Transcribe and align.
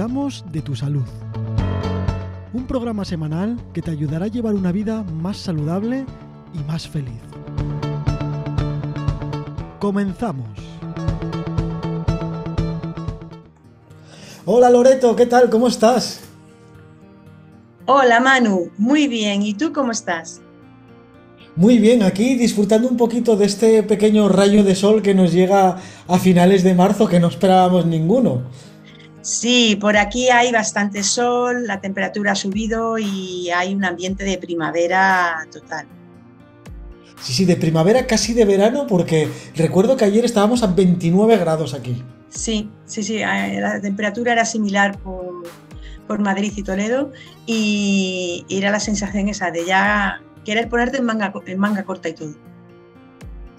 cuidamos 0.00 0.42
de 0.50 0.62
tu 0.62 0.74
salud. 0.74 1.04
Un 2.54 2.66
programa 2.66 3.04
semanal 3.04 3.60
que 3.74 3.82
te 3.82 3.90
ayudará 3.90 4.24
a 4.24 4.28
llevar 4.28 4.54
una 4.54 4.72
vida 4.72 5.02
más 5.02 5.36
saludable 5.36 6.06
y 6.54 6.58
más 6.66 6.88
feliz. 6.88 7.20
Comenzamos. 9.78 10.48
Hola 14.46 14.70
Loreto, 14.70 15.14
¿qué 15.14 15.26
tal? 15.26 15.50
¿Cómo 15.50 15.68
estás? 15.68 16.22
Hola 17.84 18.20
Manu, 18.20 18.70
muy 18.78 19.06
bien. 19.06 19.42
¿Y 19.42 19.52
tú 19.52 19.70
cómo 19.70 19.92
estás? 19.92 20.40
Muy 21.56 21.76
bien, 21.76 22.02
aquí 22.02 22.36
disfrutando 22.36 22.88
un 22.88 22.96
poquito 22.96 23.36
de 23.36 23.44
este 23.44 23.82
pequeño 23.82 24.30
rayo 24.30 24.64
de 24.64 24.74
sol 24.74 25.02
que 25.02 25.14
nos 25.14 25.30
llega 25.30 25.76
a 26.08 26.18
finales 26.18 26.62
de 26.62 26.74
marzo 26.74 27.06
que 27.06 27.20
no 27.20 27.28
esperábamos 27.28 27.84
ninguno. 27.84 28.44
Sí, 29.22 29.76
por 29.80 29.96
aquí 29.96 30.30
hay 30.30 30.50
bastante 30.50 31.02
sol, 31.02 31.66
la 31.66 31.80
temperatura 31.80 32.32
ha 32.32 32.34
subido 32.34 32.98
y 32.98 33.50
hay 33.50 33.74
un 33.74 33.84
ambiente 33.84 34.24
de 34.24 34.38
primavera 34.38 35.46
total. 35.52 35.86
Sí, 37.20 37.34
sí, 37.34 37.44
de 37.44 37.56
primavera 37.56 38.06
casi 38.06 38.32
de 38.32 38.46
verano 38.46 38.86
porque 38.86 39.28
recuerdo 39.54 39.96
que 39.96 40.06
ayer 40.06 40.24
estábamos 40.24 40.62
a 40.62 40.68
29 40.68 41.36
grados 41.36 41.74
aquí. 41.74 42.02
Sí, 42.30 42.70
sí, 42.86 43.02
sí, 43.02 43.18
eh, 43.18 43.58
la 43.60 43.80
temperatura 43.80 44.32
era 44.32 44.44
similar 44.44 44.98
por, 44.98 45.30
Madrid 46.18 46.52
y 46.56 46.64
Toledo 46.64 47.12
y, 47.46 48.44
era 48.50 48.72
la 48.72 48.80
sensación 48.80 49.28
esa 49.28 49.52
de 49.52 49.64
ya 49.64 50.20
querer 50.44 50.68
ponerte 50.68 50.96
en 50.96 51.04
manga, 51.04 51.32
en 51.46 51.58
manga 51.58 51.84
corta 51.84 52.08
y 52.08 52.14
todo. 52.14 52.34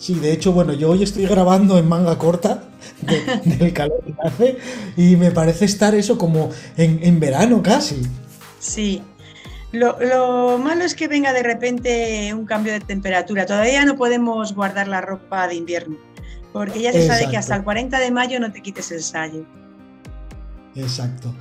Sí, 0.02 0.16
de 0.16 0.34
hecho, 0.34 0.52
bueno, 0.52 0.74
yo 0.74 0.90
hoy 0.90 1.04
estoy 1.04 1.28
grabando 1.28 1.78
en 1.78 1.88
manga 1.88 2.18
corta 2.18 2.64
del 3.46 3.72
calor 3.72 4.04
que 4.04 4.16
hace 4.28 4.58
y 4.98 5.16
me 5.16 5.30
parece 5.30 5.66
estar 5.66 5.94
eso 5.94 6.18
como 6.18 6.50
en, 6.76 7.20
verano 7.20 7.62
casi. 7.62 8.02
Sí, 8.58 9.04
lo, 9.72 10.58
malo 10.58 10.86
es 10.86 10.96
que 10.96 11.08
venga 11.08 11.34
de 11.34 11.44
repente 11.44 12.34
un 12.34 12.48
cambio 12.48 12.74
de 12.74 12.80
temperatura. 12.80 13.46
Todavía 13.46 13.86
no 13.86 13.96
podemos 13.96 14.56
guardar 14.56 14.88
la 14.88 15.02
ropa 15.02 15.48
de 15.48 15.54
invierno, 15.54 15.98
porque 16.52 16.82
ya 16.82 16.92
se 16.92 17.06
sabe 17.06 17.30
que 17.30 17.38
hasta 17.38 17.56
el 17.58 17.64
40 17.64 18.00
de 18.00 18.10
mayo 18.10 18.40
no 18.40 18.52
te 18.52 18.64
quites 18.64 18.92
el 18.92 19.04
sallo. 19.04 19.46
Exacto. 20.76 21.32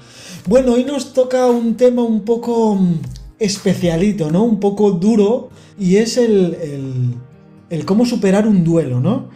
Bueno, 0.44 0.74
hoy 0.74 0.84
nos 0.84 1.14
toca 1.14 1.46
un 1.46 1.78
tema 1.78 2.02
un 2.02 2.26
poco 2.26 2.74
mm, 2.74 3.00
especialito, 3.38 4.30
¿no? 4.30 4.42
Un 4.42 4.60
poco 4.60 4.90
duro 4.90 5.48
y 5.78 5.96
es 5.96 6.18
el 6.18 6.58
el 6.60 7.14
cómo 7.84 8.04
superar 8.04 8.46
un 8.46 8.64
duelo, 8.64 9.00
¿no? 9.00 9.28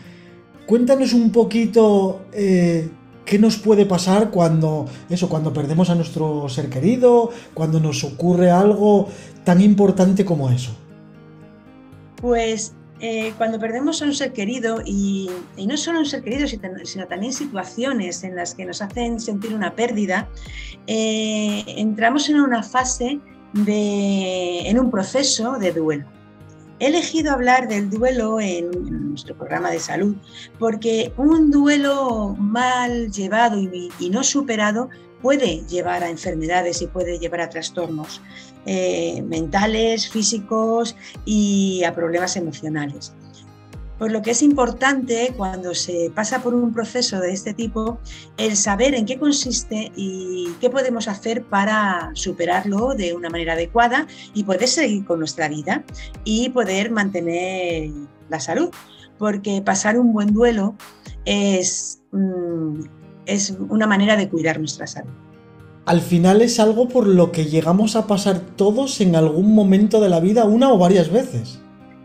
Cuéntanos 0.66 1.12
un 1.12 1.30
poquito 1.30 2.22
eh, 2.32 2.88
qué 3.24 3.38
nos 3.38 3.56
puede 3.58 3.86
pasar 3.86 4.30
cuando 4.30 4.86
eso, 5.08 5.28
cuando 5.28 5.52
perdemos 5.52 5.90
a 5.90 5.94
nuestro 5.94 6.48
ser 6.48 6.68
querido, 6.68 7.30
cuando 7.52 7.80
nos 7.80 8.02
ocurre 8.04 8.50
algo 8.50 9.08
tan 9.44 9.60
importante 9.60 10.24
como 10.24 10.50
eso. 10.50 10.74
Pues 12.16 12.74
eh, 13.00 13.34
cuando 13.36 13.58
perdemos 13.58 14.00
a 14.00 14.06
un 14.06 14.14
ser 14.14 14.32
querido, 14.32 14.80
y, 14.84 15.28
no 15.66 15.76
solo 15.76 15.98
un 15.98 16.06
ser 16.06 16.22
querido, 16.22 16.46
sino 16.84 17.06
también 17.06 17.32
situaciones 17.32 18.24
en 18.24 18.36
las 18.36 18.54
que 18.54 18.64
nos 18.64 18.80
hacen 18.80 19.20
sentir 19.20 19.54
una 19.54 19.74
pérdida, 19.74 20.28
eh, 20.86 21.64
entramos 21.66 22.28
en 22.28 22.40
una 22.40 22.62
fase 22.62 23.20
de, 23.52 24.68
en 24.68 24.78
un 24.78 24.90
proceso 24.90 25.58
de 25.58 25.72
duelo. 25.72 26.13
He 26.84 26.88
elegido 26.88 27.32
hablar 27.32 27.66
del 27.66 27.88
duelo 27.88 28.38
en, 28.42 29.08
nuestro 29.08 29.34
programa 29.34 29.70
de 29.70 29.80
salud 29.80 30.16
porque 30.58 31.14
un 31.16 31.50
duelo 31.50 32.36
mal 32.38 33.10
llevado 33.10 33.58
y, 33.58 34.10
no 34.10 34.22
superado 34.22 34.90
puede 35.22 35.64
llevar 35.66 36.04
a 36.04 36.10
enfermedades 36.10 36.82
y 36.82 36.86
puede 36.86 37.18
llevar 37.18 37.40
a 37.40 37.48
trastornos 37.48 38.20
eh, 38.66 39.22
mentales, 39.22 40.10
físicos 40.10 40.94
y 41.24 41.82
a 41.84 41.94
problemas 41.94 42.36
emocionales. 42.36 43.14
Por 43.98 44.10
lo 44.10 44.22
que 44.22 44.32
es 44.32 44.42
importante 44.42 45.32
cuando 45.36 45.74
se 45.74 46.10
pasa 46.14 46.42
por 46.42 46.54
un 46.54 46.72
proceso 46.72 47.20
de 47.20 47.32
este 47.32 47.54
tipo 47.54 47.98
el 48.36 48.56
saber 48.56 48.94
en 48.94 49.06
qué 49.06 49.18
consiste 49.18 49.92
y 49.94 50.48
qué 50.60 50.68
podemos 50.68 51.06
hacer 51.06 51.44
para 51.44 52.10
superarlo 52.14 52.94
de 52.94 53.14
una 53.14 53.30
manera 53.30 53.52
adecuada 53.52 54.08
y 54.34 54.42
poder 54.44 54.66
seguir 54.66 55.04
con 55.04 55.20
nuestra 55.20 55.48
vida 55.48 55.84
y 56.24 56.48
poder 56.48 56.90
mantener 56.90 57.90
la 58.28 58.40
salud. 58.40 58.70
Porque 59.16 59.62
pasar 59.62 59.96
un 59.96 60.12
buen 60.12 60.34
duelo 60.34 60.74
es, 61.24 62.02
mm, 62.10 62.80
es 63.26 63.54
una 63.68 63.86
manera 63.86 64.16
de 64.16 64.28
cuidar 64.28 64.58
nuestra 64.58 64.88
salud. 64.88 65.12
Al 65.86 66.00
final 66.00 66.40
es 66.42 66.58
algo 66.58 66.88
por 66.88 67.06
lo 67.06 67.30
que 67.30 67.44
llegamos 67.44 67.94
a 67.94 68.06
pasar 68.06 68.40
todos 68.40 69.00
en 69.00 69.14
algún 69.14 69.54
momento 69.54 70.00
de 70.00 70.08
la 70.08 70.18
vida, 70.18 70.44
una 70.44 70.72
o 70.72 70.78
varias 70.78 71.12
veces. 71.12 71.60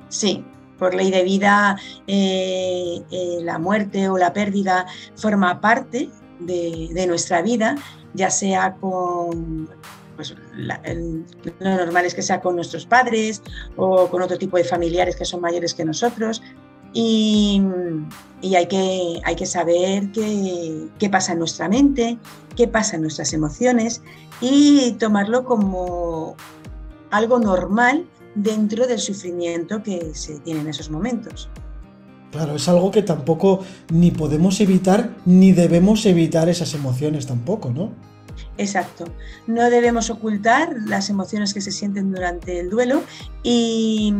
Sí, 0.10 0.44
por 0.80 0.96
ley 0.96 1.12
de 1.12 1.24
vida 1.24 1.78
eh, 2.08 3.04
eh, 3.12 3.40
la 3.44 3.60
muerte 3.60 4.10
o 4.10 4.18
la 4.18 4.34
pérdida 4.34 4.88
forma 5.16 5.62
parte 5.62 6.10
de, 6.40 7.06
nuestra 7.08 7.42
vida, 7.42 7.76
ya 8.14 8.30
sea 8.30 8.76
con, 8.76 9.70
pues, 10.16 10.34
lo 10.56 11.76
normal 11.76 12.06
es 12.06 12.16
que 12.16 12.22
sea 12.22 12.40
con 12.40 12.56
nuestros 12.56 12.86
padres 12.86 13.44
o 13.76 14.08
con 14.08 14.22
otro 14.22 14.38
tipo 14.38 14.58
de 14.58 14.64
familiares 14.64 15.16
que 15.16 15.26
son 15.26 15.42
mayores 15.42 15.74
que 15.74 15.86
nosotros. 15.86 16.42
Y, 16.92 17.62
hay, 18.42 18.66
que, 18.68 19.22
hay 19.24 19.36
que 19.36 19.46
saber 19.46 20.12
qué, 20.12 20.88
qué 20.98 21.10
pasa 21.10 21.34
en 21.34 21.40
nuestra 21.40 21.70
mente, 21.70 22.18
qué 22.56 22.68
pasa 22.68 22.96
en 22.96 23.04
nuestras 23.04 23.32
emociones 23.34 24.02
y 24.42 24.94
tomarlo 24.94 25.44
como 25.44 26.36
algo 27.12 27.40
normal 27.40 28.08
dentro 28.44 28.88
del 28.88 29.00
sufrimiento 29.00 29.82
que 29.84 30.14
se 30.14 30.40
tiene 30.40 30.62
en 30.62 30.68
esos 30.68 30.90
momentos. 30.90 31.50
Claro, 32.32 32.56
es 32.56 32.68
algo 32.68 32.92
que 32.92 33.02
tampoco 33.02 33.62
ni 33.92 34.12
podemos 34.12 34.62
evitar 34.62 35.16
ni 35.26 35.52
debemos 35.52 36.06
evitar 36.06 36.48
esas 36.48 36.74
emociones 36.76 37.26
tampoco, 37.26 37.72
¿no? 37.72 37.92
Exacto. 38.60 39.06
No 39.48 39.70
debemos 39.70 40.10
ocultar 40.10 40.76
las 40.86 41.10
emociones 41.10 41.54
que 41.54 41.62
se 41.62 41.72
sienten 41.72 42.12
durante 42.12 42.60
el 42.60 42.70
duelo 42.70 43.04
y, 43.42 44.14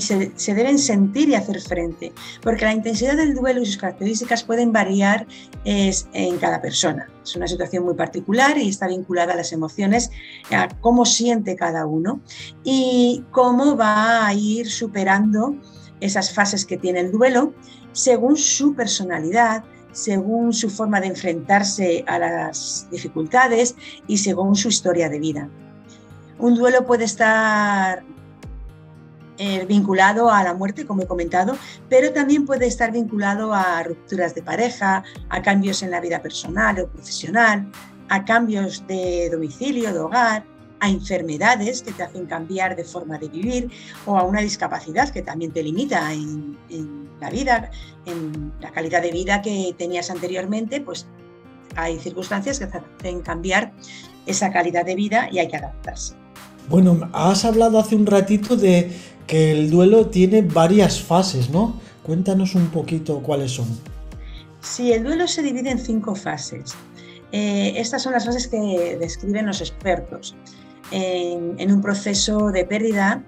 se, 0.00 0.54
deben 0.54 0.78
sentir 0.78 1.28
y 1.28 1.34
hacer 1.34 1.60
frente, 1.60 2.14
porque 2.42 2.64
la 2.64 2.72
intensidad 2.72 3.18
del 3.18 3.34
duelo 3.34 3.60
y 3.60 3.66
sus 3.66 3.76
características 3.76 4.42
pueden 4.42 4.72
variar 4.72 5.26
en 5.64 6.38
cada 6.38 6.62
persona. 6.62 7.10
Es 7.22 7.36
una 7.36 7.46
situación 7.46 7.84
muy 7.84 7.92
particular 7.92 8.56
y 8.56 8.70
está 8.70 8.86
vinculada 8.86 9.34
a 9.34 9.36
las 9.36 9.52
emociones, 9.52 10.10
a 10.50 10.68
cómo 10.80 11.04
siente 11.04 11.54
cada 11.54 11.84
uno 11.84 12.22
y 12.64 13.22
cómo 13.32 13.76
va 13.76 14.26
a 14.26 14.32
ir 14.32 14.70
superando 14.70 15.54
esas 16.00 16.32
fases 16.32 16.64
que 16.64 16.78
tiene 16.78 17.00
el 17.00 17.12
duelo 17.12 17.52
según 17.92 18.38
su 18.38 18.74
personalidad, 18.74 19.62
según 19.92 20.52
su 20.52 20.70
forma 20.70 21.00
de 21.00 21.08
enfrentarse 21.08 22.04
a 22.06 22.18
las 22.18 22.88
dificultades 22.90 23.76
y 24.06 24.18
según 24.18 24.56
su 24.56 24.68
historia 24.68 25.08
de 25.08 25.18
vida. 25.18 25.48
Un 26.38 26.54
duelo 26.54 26.86
puede 26.86 27.04
estar 27.04 28.04
eh, 29.38 29.64
vinculado 29.66 30.30
a 30.30 30.42
la 30.42 30.54
muerte, 30.54 30.84
como 30.84 31.02
he 31.02 31.06
comentado, 31.06 31.56
pero 31.88 32.12
también 32.12 32.44
puede 32.44 32.66
estar 32.66 32.90
vinculado 32.90 33.54
a 33.54 33.82
rupturas 33.84 34.34
de 34.34 34.42
pareja, 34.42 35.04
a 35.28 35.42
cambios 35.42 35.82
en 35.82 35.92
la 35.92 36.00
vida 36.00 36.20
personal 36.20 36.80
o 36.80 36.88
profesional, 36.88 37.70
a 38.08 38.24
cambios 38.24 38.84
de 38.86 39.30
domicilio, 39.30 39.92
de 39.92 39.98
hogar, 40.00 40.44
a 40.80 40.88
enfermedades 40.88 41.82
que 41.82 41.92
te 41.92 42.02
hacen 42.02 42.26
cambiar 42.26 42.76
de 42.76 42.84
forma 42.84 43.18
de 43.18 43.28
vivir 43.28 43.70
o 44.06 44.16
a 44.16 44.22
una 44.22 44.40
discapacidad 44.40 45.10
que 45.10 45.22
también 45.22 45.52
te 45.52 45.62
limita 45.62 46.12
en, 46.12 46.56
la 47.20 47.30
vida, 47.30 47.70
en 48.06 48.52
la 48.60 48.70
calidad 48.70 49.02
de 49.02 49.10
vida 49.10 49.42
que 49.42 49.74
tenías 49.76 50.10
anteriormente, 50.10 50.80
pues 50.80 51.06
hay 51.76 51.98
circunstancias 51.98 52.58
que 52.58 52.66
te 52.66 52.78
hacen 52.78 53.20
cambiar 53.22 53.72
esa 54.26 54.52
calidad 54.52 54.84
de 54.84 54.94
vida 54.94 55.28
y 55.32 55.38
hay 55.38 55.48
que 55.48 55.56
adaptarse. 55.56 56.14
Bueno, 56.68 57.08
has 57.12 57.44
hablado 57.44 57.78
hace 57.78 57.96
un 57.96 58.06
ratito 58.06 58.56
de 58.56 58.92
que 59.26 59.52
el 59.52 59.70
duelo 59.70 60.08
tiene 60.08 60.42
varias 60.42 61.00
fases, 61.00 61.50
¿no? 61.50 61.80
Cuéntanos 62.02 62.54
un 62.54 62.68
poquito 62.68 63.20
cuáles 63.20 63.52
son. 63.52 63.66
Sí, 64.60 64.92
el 64.92 65.04
duelo 65.04 65.26
se 65.28 65.42
divide 65.42 65.70
en 65.70 65.78
cinco 65.78 66.14
fases. 66.14 66.74
Eh, 67.32 67.74
estas 67.76 68.02
son 68.02 68.12
las 68.12 68.24
fases 68.24 68.48
que 68.48 68.96
describen 68.98 69.46
los 69.46 69.60
expertos 69.60 70.34
en, 70.90 71.72
un 71.72 71.80
proceso 71.80 72.50
de 72.50 72.64
pérdida 72.64 73.24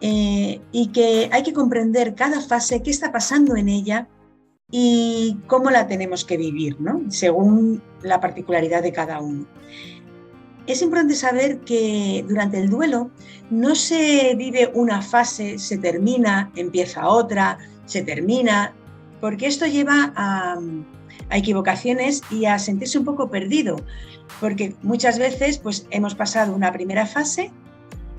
eh, 0.00 0.60
y 0.72 0.88
que 0.88 1.28
hay 1.32 1.42
que 1.42 1.52
comprender 1.52 2.14
cada 2.14 2.40
fase, 2.40 2.82
qué 2.82 2.90
está 2.90 3.12
pasando 3.12 3.56
en 3.56 3.68
ella 3.68 4.08
y 4.70 5.38
cómo 5.46 5.70
la 5.70 5.86
tenemos 5.86 6.24
que 6.24 6.36
vivir, 6.36 6.80
¿no? 6.80 7.02
según 7.08 7.82
la 8.02 8.20
particularidad 8.20 8.82
de 8.82 8.92
cada 8.92 9.20
uno. 9.20 9.46
Es 10.66 10.80
importante 10.80 11.14
saber 11.14 11.60
que 11.60 12.24
durante 12.26 12.58
el 12.58 12.70
duelo 12.70 13.10
no 13.50 13.74
se 13.74 14.34
vive 14.36 14.70
una 14.74 15.02
fase, 15.02 15.58
se 15.58 15.76
termina, 15.76 16.50
empieza 16.56 17.06
otra, 17.06 17.58
se 17.84 18.02
termina, 18.02 18.74
porque 19.20 19.46
esto 19.46 19.66
lleva 19.66 20.12
a, 20.16 20.58
a 21.30 21.38
equivocaciones 21.38 22.22
y 22.30 22.46
a 22.46 22.58
sentirse 22.58 22.98
un 22.98 23.04
poco 23.04 23.30
perdido, 23.30 23.76
porque 24.40 24.74
muchas 24.82 25.18
veces 25.18 25.58
pues, 25.58 25.86
hemos 25.90 26.14
pasado 26.14 26.54
una 26.54 26.72
primera 26.72 27.06
fase, 27.06 27.50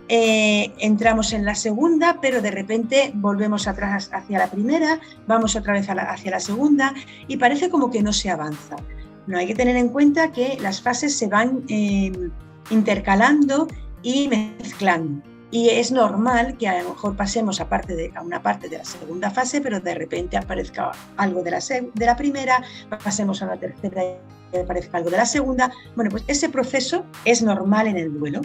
eh, 0.07 0.71
entramos 0.77 1.33
en 1.33 1.45
la 1.45 1.55
segunda, 1.55 2.19
pero 2.21 2.41
de 2.41 2.51
repente 2.51 3.11
volvemos 3.15 3.67
atrás 3.67 4.09
hacia 4.13 4.37
la 4.37 4.51
primera, 4.51 4.99
vamos 5.27 5.55
otra 5.55 5.73
vez 5.73 5.87
hacia 5.89 6.31
la 6.31 6.39
segunda 6.39 6.93
y 7.27 7.37
parece 7.37 7.69
como 7.69 7.89
que 7.89 8.03
no 8.03 8.13
se 8.13 8.29
avanza. 8.29 8.75
No 9.25 9.39
hay 9.39 9.47
que 9.47 9.55
tener 9.55 9.75
en 9.75 9.89
cuenta 9.89 10.31
que 10.31 10.59
las 10.61 10.81
fases 10.81 11.17
se 11.17 11.27
van 11.27 11.63
eh, 11.69 12.11
intercalando 12.69 13.67
y 14.03 14.27
mezclando. 14.27 15.34
Y 15.51 15.69
es 15.69 15.91
normal 15.91 16.57
que 16.57 16.67
a 16.67 16.81
lo 16.81 16.89
mejor 16.89 17.15
pasemos 17.15 17.61
a, 17.61 17.65
de, 17.65 18.11
a 18.15 18.21
una 18.21 18.41
parte 18.41 18.67
de 18.67 18.79
la 18.79 18.85
segunda 18.85 19.29
fase, 19.29 19.61
pero 19.61 19.79
de 19.79 19.93
repente 19.93 20.37
aparezca 20.37 20.91
algo 21.17 21.43
de 21.43 21.51
la, 21.51 21.59
de 21.59 22.05
la 22.05 22.15
primera, 22.15 22.63
pasemos 23.03 23.41
a 23.41 23.45
la 23.45 23.57
tercera 23.57 24.03
y 24.53 24.57
aparezca 24.57 24.97
algo 24.97 25.09
de 25.11 25.17
la 25.17 25.25
segunda. 25.25 25.71
Bueno, 25.95 26.11
pues 26.11 26.23
ese 26.27 26.49
proceso 26.49 27.05
es 27.25 27.41
normal 27.41 27.87
en 27.87 27.97
el 27.97 28.17
duelo. 28.17 28.41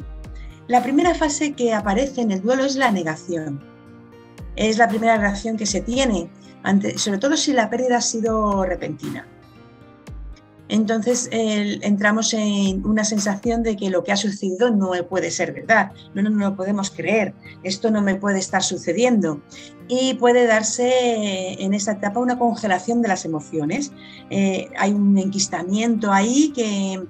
La 0.68 0.82
primera 0.82 1.14
fase 1.14 1.54
que 1.54 1.72
aparece 1.72 2.20
en 2.20 2.30
el 2.30 2.42
duelo 2.42 2.64
es 2.64 2.76
la 2.76 2.92
negación. 2.92 3.60
Es 4.54 4.78
la 4.78 4.88
primera 4.88 5.16
reacción 5.16 5.56
que 5.56 5.66
se 5.66 5.80
tiene, 5.80 6.30
sobre 6.96 7.18
todo 7.18 7.36
si 7.36 7.52
la 7.52 7.70
pérdida 7.70 7.96
ha 7.96 8.00
sido 8.02 8.64
repentina. 8.64 9.26
Entonces 10.70 11.28
entramos 11.32 12.32
en 12.32 12.86
una 12.86 13.04
sensación 13.04 13.64
de 13.64 13.76
que 13.76 13.90
lo 13.90 14.04
que 14.04 14.12
ha 14.12 14.16
sucedido 14.16 14.70
no 14.70 14.92
puede 15.08 15.32
ser 15.32 15.52
verdad, 15.52 15.90
no, 16.14 16.22
no, 16.22 16.30
lo 16.30 16.56
podemos 16.56 16.90
creer, 16.90 17.34
esto 17.64 17.90
no 17.90 18.00
me 18.02 18.14
puede 18.14 18.38
estar 18.38 18.62
sucediendo. 18.62 19.42
Y 19.88 20.14
puede 20.14 20.46
darse 20.46 21.60
en 21.60 21.74
esta 21.74 21.92
etapa 21.92 22.20
una 22.20 22.38
congelación 22.38 23.02
de 23.02 23.08
las 23.08 23.24
emociones. 23.24 23.92
Eh, 24.30 24.68
hay 24.78 24.92
un 24.92 25.18
enquistamiento 25.18 26.12
ahí 26.12 26.52
que, 26.54 27.02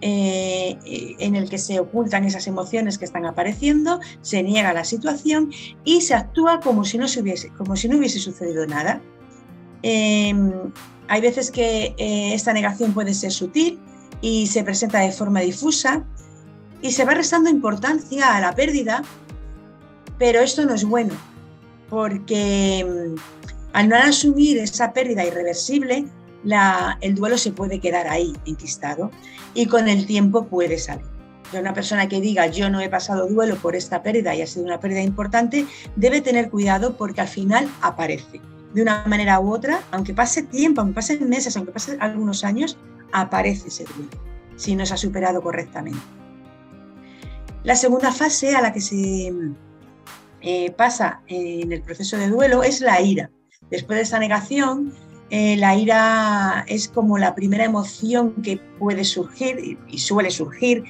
eh, 0.00 0.76
en 1.20 1.36
el 1.36 1.48
que 1.48 1.58
se 1.58 1.78
ocultan 1.78 2.24
esas 2.24 2.48
emociones 2.48 2.98
que 2.98 3.04
están 3.04 3.26
apareciendo, 3.26 4.00
se 4.22 4.42
niega 4.42 4.72
la 4.72 4.82
situación 4.84 5.52
y 5.84 6.00
se 6.00 6.14
actúa 6.14 6.58
como 6.58 6.84
si 6.84 6.98
no, 6.98 7.06
hubiese, 7.06 7.50
como 7.50 7.76
si 7.76 7.88
no 7.88 7.96
hubiese 7.96 8.18
sucedido 8.18 8.66
nada. 8.66 9.00
Em, 9.82 10.72
hay 11.08 11.20
veces 11.20 11.50
que 11.50 11.94
eh, 11.96 12.34
esta 12.34 12.52
negación 12.52 12.92
puede 12.92 13.14
ser 13.14 13.32
sutil 13.32 13.78
y 14.20 14.46
se 14.46 14.64
presenta 14.64 15.00
de 15.00 15.12
forma 15.12 15.40
difusa 15.40 16.04
y 16.82 16.92
se 16.92 17.04
va 17.04 17.14
restando 17.14 17.50
importancia 17.50 18.36
a 18.36 18.40
la 18.40 18.54
pérdida, 18.54 19.02
pero 20.18 20.40
esto 20.40 20.64
no 20.64 20.74
es 20.74 20.84
bueno, 20.84 21.14
porque 21.88 22.84
mm, 22.84 23.18
al 23.72 23.88
no 23.88 23.96
asumir 23.96 24.58
esa 24.58 24.92
pérdida 24.92 25.24
irreversible, 25.24 26.06
el 27.00 27.14
duelo 27.14 27.38
se 27.38 27.50
puede 27.50 27.80
quedar 27.80 28.06
ahí, 28.06 28.32
enquistado, 28.46 29.10
y 29.54 29.66
con 29.66 29.88
el 29.88 30.06
tiempo 30.06 30.46
puede 30.46 30.78
salir. 30.78 31.06
una 31.52 31.74
persona 31.74 32.08
que 32.08 32.20
diga 32.20 32.46
yo 32.46 32.70
no 32.70 32.80
he 32.80 32.88
pasado 32.88 33.26
duelo 33.28 33.56
por 33.56 33.74
esta 33.74 34.02
pérdida 34.02 34.34
y 34.34 34.42
ha 34.42 34.46
sido 34.46 34.64
una 34.64 34.80
pérdida 34.80 35.02
importante, 35.02 35.66
debe 35.96 36.20
tener 36.20 36.50
cuidado 36.50 36.96
porque 36.96 37.20
al 37.20 37.28
final 37.28 37.68
aparece 37.80 38.40
de 38.76 38.82
una 38.82 39.06
manera 39.06 39.40
u 39.40 39.54
otra, 39.54 39.80
aunque 39.90 40.12
pase 40.12 40.42
tiempo, 40.42 40.82
aunque 40.82 40.96
pasen 40.96 41.26
meses, 41.30 41.56
aunque 41.56 41.72
pasen 41.72 41.96
algunos 42.02 42.44
años, 42.44 42.76
aparece 43.10 43.68
ese 43.68 43.84
duelo, 43.84 44.10
si 44.56 44.76
no 44.76 44.84
se 44.84 44.92
ha 44.92 44.98
superado 44.98 45.40
correctamente. 45.40 45.98
La 47.64 47.74
segunda 47.74 48.12
fase 48.12 48.54
a 48.54 48.60
la 48.60 48.74
que 48.74 48.82
se 48.82 49.32
eh, 50.42 50.70
pasa 50.72 51.22
en 51.26 51.72
el 51.72 51.80
proceso 51.80 52.18
de 52.18 52.28
duelo 52.28 52.62
es 52.62 52.82
la 52.82 53.00
ira. 53.00 53.30
Después 53.70 53.96
de 53.96 54.02
esa 54.02 54.18
negación, 54.18 54.92
eh, 55.30 55.56
la 55.56 55.74
ira 55.74 56.66
es 56.68 56.86
como 56.86 57.16
la 57.16 57.34
primera 57.34 57.64
emoción 57.64 58.34
que 58.42 58.58
puede 58.78 59.04
surgir 59.04 59.78
y, 59.88 59.98
suele 59.98 60.30
surgir 60.30 60.84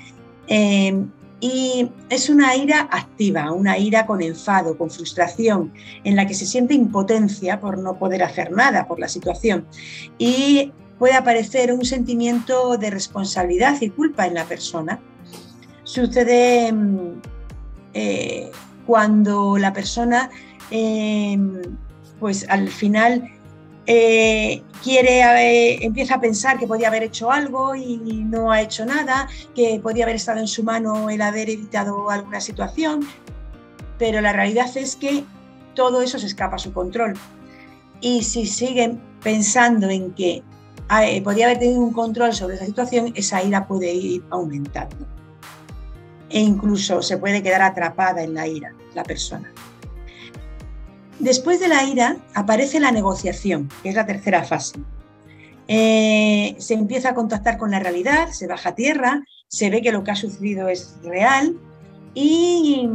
eh, 0.49 1.07
y 1.47 1.89
es 2.11 2.29
una 2.29 2.57
ira 2.57 2.89
activa, 2.91 3.53
una 3.53 3.79
ira 3.79 4.05
con 4.05 4.21
enfado, 4.21 4.77
con 4.77 4.91
frustración, 4.91 5.73
en 6.03 6.17
la 6.17 6.27
que 6.27 6.35
se 6.35 6.45
siente 6.45 6.75
impotencia 6.75 7.61
por 7.61 7.79
no 7.79 8.01
poder 8.01 8.25
hacer 8.25 8.51
nada 8.51 8.89
por 8.89 8.99
la 8.99 9.07
situación. 9.07 9.65
Y 10.19 10.73
puede 10.99 11.15
aparecer 11.15 11.73
un 11.73 11.85
sentimiento 11.85 12.77
de 12.79 12.91
responsabilidad 12.91 13.81
y 13.81 13.91
culpa 13.91 14.27
en 14.27 14.35
la 14.35 14.45
persona. 14.45 14.99
Sucede 15.85 16.73
mm, 16.73 17.21
eh, 17.95 18.51
cuando 18.85 19.57
la 19.57 19.73
persona, 19.73 20.31
eh, 20.73 21.39
pues 22.19 22.45
al 22.49 22.67
final, 22.67 23.23
eh, 23.87 24.63
empieza 25.83 26.17
a 26.17 26.21
pensar 26.21 26.59
que 26.59 26.67
podía 26.67 26.89
haber 26.89 27.05
hecho 27.05 27.31
algo 27.31 27.75
y 27.75 27.97
no 27.97 28.51
ha 28.51 28.61
hecho 28.61 28.85
nada, 28.85 29.29
que 29.55 29.81
podía 29.83 30.05
haber 30.05 30.17
estado 30.17 30.41
en 30.41 30.49
su 30.49 30.63
mano 30.63 31.09
el 31.09 31.23
haber 31.23 31.51
evitado 31.51 32.11
alguna 32.11 32.41
situación, 32.41 33.07
pero 33.99 34.21
la 34.21 34.33
realidad 34.33 34.69
es 34.77 34.97
que 34.97 35.25
todo 35.75 36.03
eso 36.03 36.19
se 36.19 36.27
escapa 36.27 36.57
a 36.57 36.59
su 36.59 36.73
control. 36.73 37.15
Y 38.01 38.23
si 38.23 38.47
siguen 38.47 39.01
pensando 39.23 39.89
en 39.89 40.13
que 40.13 40.43
eh, 41.03 41.23
podía 41.23 41.47
haber 41.47 41.59
tenido 41.59 41.81
un 41.81 41.93
control 41.93 42.35
sobre 42.35 42.57
esa 42.57 42.67
situación, 42.67 43.13
esa 43.15 43.43
ira 43.43 43.67
puede 43.67 43.93
ir 43.93 44.25
aumentando. 44.31 45.07
E 46.29 46.41
incluso 46.41 47.03
se 47.03 47.19
puede 47.19 47.43
quedar 47.43 47.63
atrapada 47.63 48.23
en 48.23 48.35
la 48.35 48.47
ira 48.47 48.75
la 48.95 49.05
persona. 49.05 49.53
Después 51.19 51.61
de 51.61 51.69
la 51.69 51.85
ira 51.85 52.17
aparece 52.35 52.79
la 52.79 52.93
negociación, 52.93 53.69
que 53.83 53.89
es 53.89 53.95
la 53.95 54.07
tercera 54.07 54.45
fase. 54.45 54.79
Eh, 55.69 56.55
se 56.59 56.75
empieza 56.75 57.11
a 57.11 57.15
contactar 57.15 57.59
con 57.59 57.71
la 57.71 57.81
realidad, 57.81 58.29
se 58.31 58.47
baja 58.47 58.71
a 58.71 58.75
tierra, 58.75 59.25
se 59.49 59.71
ve 59.71 59.83
que 59.83 59.93
lo 59.93 60.05
que 60.05 60.11
ha 60.11 60.17
sucedido 60.17 60.69
es 60.69 60.97
real 61.03 61.57
y, 62.15 62.89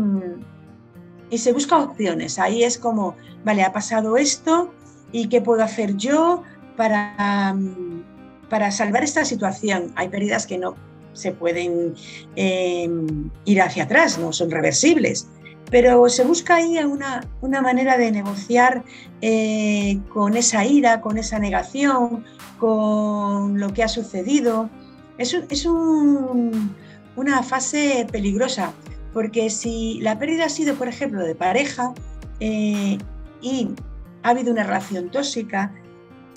se 1.36 1.54
busca 1.54 1.78
opciones. 1.78 2.38
Ahí 2.40 2.64
es 2.64 2.78
como, 2.78 3.16
vale, 3.44 3.64
ha 3.64 3.72
pasado 3.72 4.18
esto 4.18 4.74
y 5.12 5.28
qué 5.30 5.42
puedo 5.42 5.64
hacer 5.64 5.96
yo 5.96 6.44
para, 6.76 7.56
para 8.50 8.72
salvar 8.72 9.04
esta 9.04 9.26
situación. 9.26 9.94
Hay 9.96 10.10
pérdidas 10.10 10.46
que 10.46 10.58
no 10.58 10.76
se 11.14 11.32
pueden 11.32 11.96
eh, 12.36 12.90
ir 13.46 13.62
hacia 13.62 13.84
atrás, 13.84 14.20
no 14.20 14.32
son 14.32 14.52
reversibles 14.52 15.28
pero 15.72 16.10
se 16.10 16.26
busca 16.26 16.56
ahí 16.56 16.78
una, 16.84 17.62
manera 17.62 17.98
de 17.98 18.12
negociar 18.12 18.84
eh, 19.22 20.00
con 20.13 20.36
esa 20.36 20.66
ira, 20.66 21.00
con 21.00 21.18
esa 21.18 21.40
negación, 21.40 22.25
con 22.60 23.58
lo 23.58 23.74
que 23.74 23.82
ha 23.82 23.88
sucedido. 23.88 24.70
Es, 25.18 25.34
es 25.34 25.66
una 25.66 27.42
fase 27.42 28.06
peligrosa, 28.12 28.74
porque 29.13 29.50
si 29.50 30.00
la 30.01 30.20
pérdida 30.20 30.46
ha 30.46 30.50
sido, 30.50 30.75
por 30.75 30.90
ejemplo, 30.90 31.24
de 31.24 31.36
pareja 31.36 31.94
eh, 32.42 32.98
y 33.42 33.70
ha 34.24 34.30
habido 34.30 34.51
una 34.51 34.63
relación 34.63 35.10
tóxica, 35.10 35.74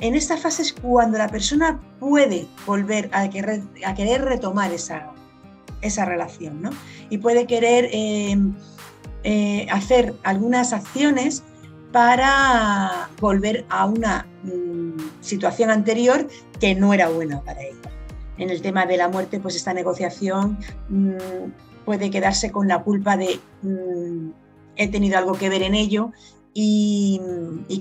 en 0.00 0.14
esta 0.14 0.36
fase 0.36 0.62
es 0.62 0.72
cuando 0.72 1.18
la 1.18 1.28
persona 1.28 1.80
puede 1.98 2.46
volver 2.66 3.10
a 3.12 3.28
querer, 3.28 3.62
a 3.84 3.94
querer 3.94 4.24
retomar 4.24 4.72
esa, 4.72 5.12
esa 5.80 6.04
relación, 6.04 6.62
¿no? 6.62 6.70
Y 7.10 7.18
puede 7.18 7.48
querer... 7.48 7.88
Eh, 7.92 8.38
eh, 9.24 9.66
hacer 9.70 10.14
algunas 10.22 10.72
acciones 10.72 11.42
para 11.92 13.08
volver 13.20 13.64
a 13.68 13.86
una 13.86 14.26
mm, 14.42 15.22
situación 15.22 15.70
anterior 15.70 16.28
que 16.60 16.74
no 16.74 16.92
era 16.92 17.08
buena 17.08 17.40
para 17.40 17.62
ella. 17.62 17.90
En 18.36 18.50
el 18.50 18.60
tema 18.62 18.84
de 18.84 18.96
la 18.96 19.08
muerte, 19.08 19.40
pues 19.40 19.56
esta 19.56 19.72
negociación 19.72 20.58
mm, 20.88 21.14
puede 21.84 22.10
quedarse 22.10 22.50
con 22.50 22.68
la 22.68 22.82
culpa 22.82 23.16
de 23.16 23.40
mm, 23.62 24.30
he 24.76 24.88
tenido 24.88 25.18
algo 25.18 25.34
que 25.34 25.48
ver 25.48 25.62
en 25.62 25.74
ello 25.74 26.12
y, 26.52 27.20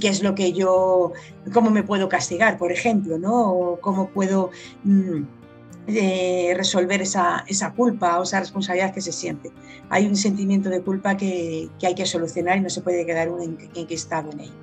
qué 0.02 0.08
es 0.08 0.24
lo 0.24 0.36
que 0.36 0.54
yo, 0.54 1.14
cómo 1.54 1.70
me 1.70 1.84
puedo 1.84 2.10
castigar, 2.10 2.58
por 2.58 2.72
ejemplo, 2.72 3.18
¿no? 3.20 3.52
O 3.52 3.80
cómo 3.80 4.10
puedo 4.10 4.50
de 5.88 6.54
resolver 6.56 7.02
esa, 7.02 7.44
culpa 7.76 8.20
o 8.20 8.24
esa 8.24 8.40
responsabilidad 8.40 8.94
que 8.94 9.02
se 9.02 9.12
siente. 9.12 9.52
Hay 9.90 10.06
un 10.06 10.16
sentimiento 10.16 10.70
de 10.70 10.82
culpa 10.82 11.18
que, 11.18 11.70
hay 11.82 11.96
que 11.96 12.06
solucionar 12.06 12.58
y 12.58 12.62
no 12.62 12.70
se 12.70 12.82
puede 12.82 13.06
quedar 13.06 13.30
uno 13.30 13.44
enquistado 13.76 14.32
en 14.32 14.42
ello. 14.42 14.54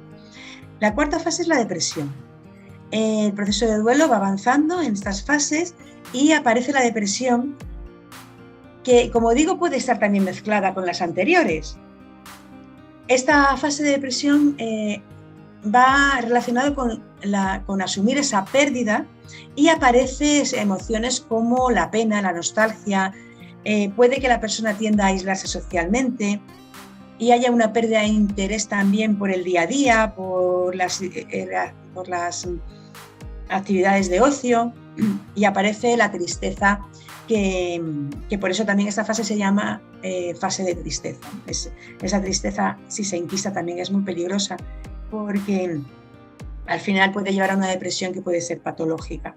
La 0.80 0.94
cuarta 0.94 1.18
fase 1.18 1.42
es 1.42 1.48
la 1.48 1.58
depresión. 1.58 2.12
El 2.90 3.32
proceso 3.34 3.66
de 3.66 3.76
duelo 3.76 4.08
va 4.08 4.16
avanzando 4.16 4.80
en 4.80 4.94
estas 4.94 5.22
fases 5.22 5.74
y 6.12 6.32
aparece 6.32 6.72
la 6.72 6.80
depresión 6.80 7.56
que, 8.82 9.10
como 9.10 9.32
digo, 9.34 9.58
puede 9.58 9.76
estar 9.76 9.98
también 9.98 10.24
mezclada 10.24 10.72
con 10.74 10.86
las 10.86 11.02
anteriores. 11.02 11.76
Esta 13.08 13.56
fase 13.56 13.82
de 13.82 13.90
depresión 13.90 14.54
eh, 14.58 15.02
va 15.64 16.20
relacionado 16.20 16.74
con, 16.74 17.02
con 17.66 17.82
asumir 17.82 18.18
esa 18.18 18.44
pérdida 18.44 19.06
y 19.54 19.68
aparecen 19.68 20.46
emociones 20.58 21.20
como 21.20 21.70
la 21.70 21.90
pena, 21.90 22.22
la 22.22 22.32
nostalgia, 22.32 23.12
eh, 23.64 23.90
puede 23.90 24.20
que 24.20 24.28
la 24.28 24.40
persona 24.40 24.74
tienda 24.74 25.04
a 25.04 25.08
aislarse 25.08 25.46
socialmente 25.46 26.40
y 27.18 27.32
haya 27.32 27.50
una 27.50 27.72
pérdida 27.72 28.00
de 28.00 28.06
interés 28.06 28.68
también 28.68 29.18
por 29.18 29.30
el 29.30 29.44
día 29.44 29.62
a 29.62 29.66
día, 29.66 30.14
por 30.16 30.74
las, 30.74 31.02
eh, 31.02 31.48
por 31.92 32.08
las 32.08 32.48
actividades 33.50 34.08
de 34.08 34.20
ocio 34.20 34.72
y 35.34 35.44
aparece 35.44 35.96
la 35.96 36.10
tristeza, 36.10 36.80
que, 37.28 37.80
por 38.40 38.50
eso 38.50 38.64
también 38.64 38.88
esta 38.88 39.04
fase 39.04 39.22
se 39.22 39.36
llama 39.36 39.80
eh, 40.02 40.34
fase 40.34 40.64
de 40.64 40.74
tristeza. 40.74 41.20
esa 42.02 42.20
tristeza, 42.20 42.76
si 42.88 43.04
se 43.04 43.18
inquista, 43.18 43.52
también 43.52 43.78
es 43.78 43.90
muy 43.92 44.02
peligrosa 44.02 44.56
porque 45.10 45.80
al 46.66 46.80
final 46.80 47.12
puede 47.12 47.32
llevar 47.32 47.50
a 47.50 47.56
una 47.56 47.68
depresión 47.68 48.12
que 48.12 48.22
puede 48.22 48.40
ser 48.40 48.60
patológica. 48.60 49.34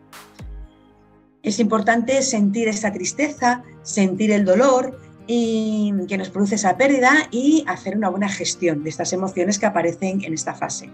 Es 1.41 1.59
importante 1.59 2.21
sentir 2.21 2.67
esta 2.67 2.93
tristeza, 2.93 3.63
sentir 3.81 4.31
el 4.31 4.45
dolor 4.45 4.99
y 5.27 5.93
que 6.07 6.17
nos 6.17 6.29
produce 6.29 6.55
esa 6.55 6.77
pérdida 6.77 7.27
y 7.31 7.63
hacer 7.67 7.97
una 7.97 8.09
buena 8.09 8.29
gestión 8.29 8.83
de 8.83 8.89
estas 8.89 9.13
emociones 9.13 9.59
que 9.59 9.65
aparecen 9.65 10.23
en 10.23 10.33
esta 10.33 10.53
fase 10.53 10.89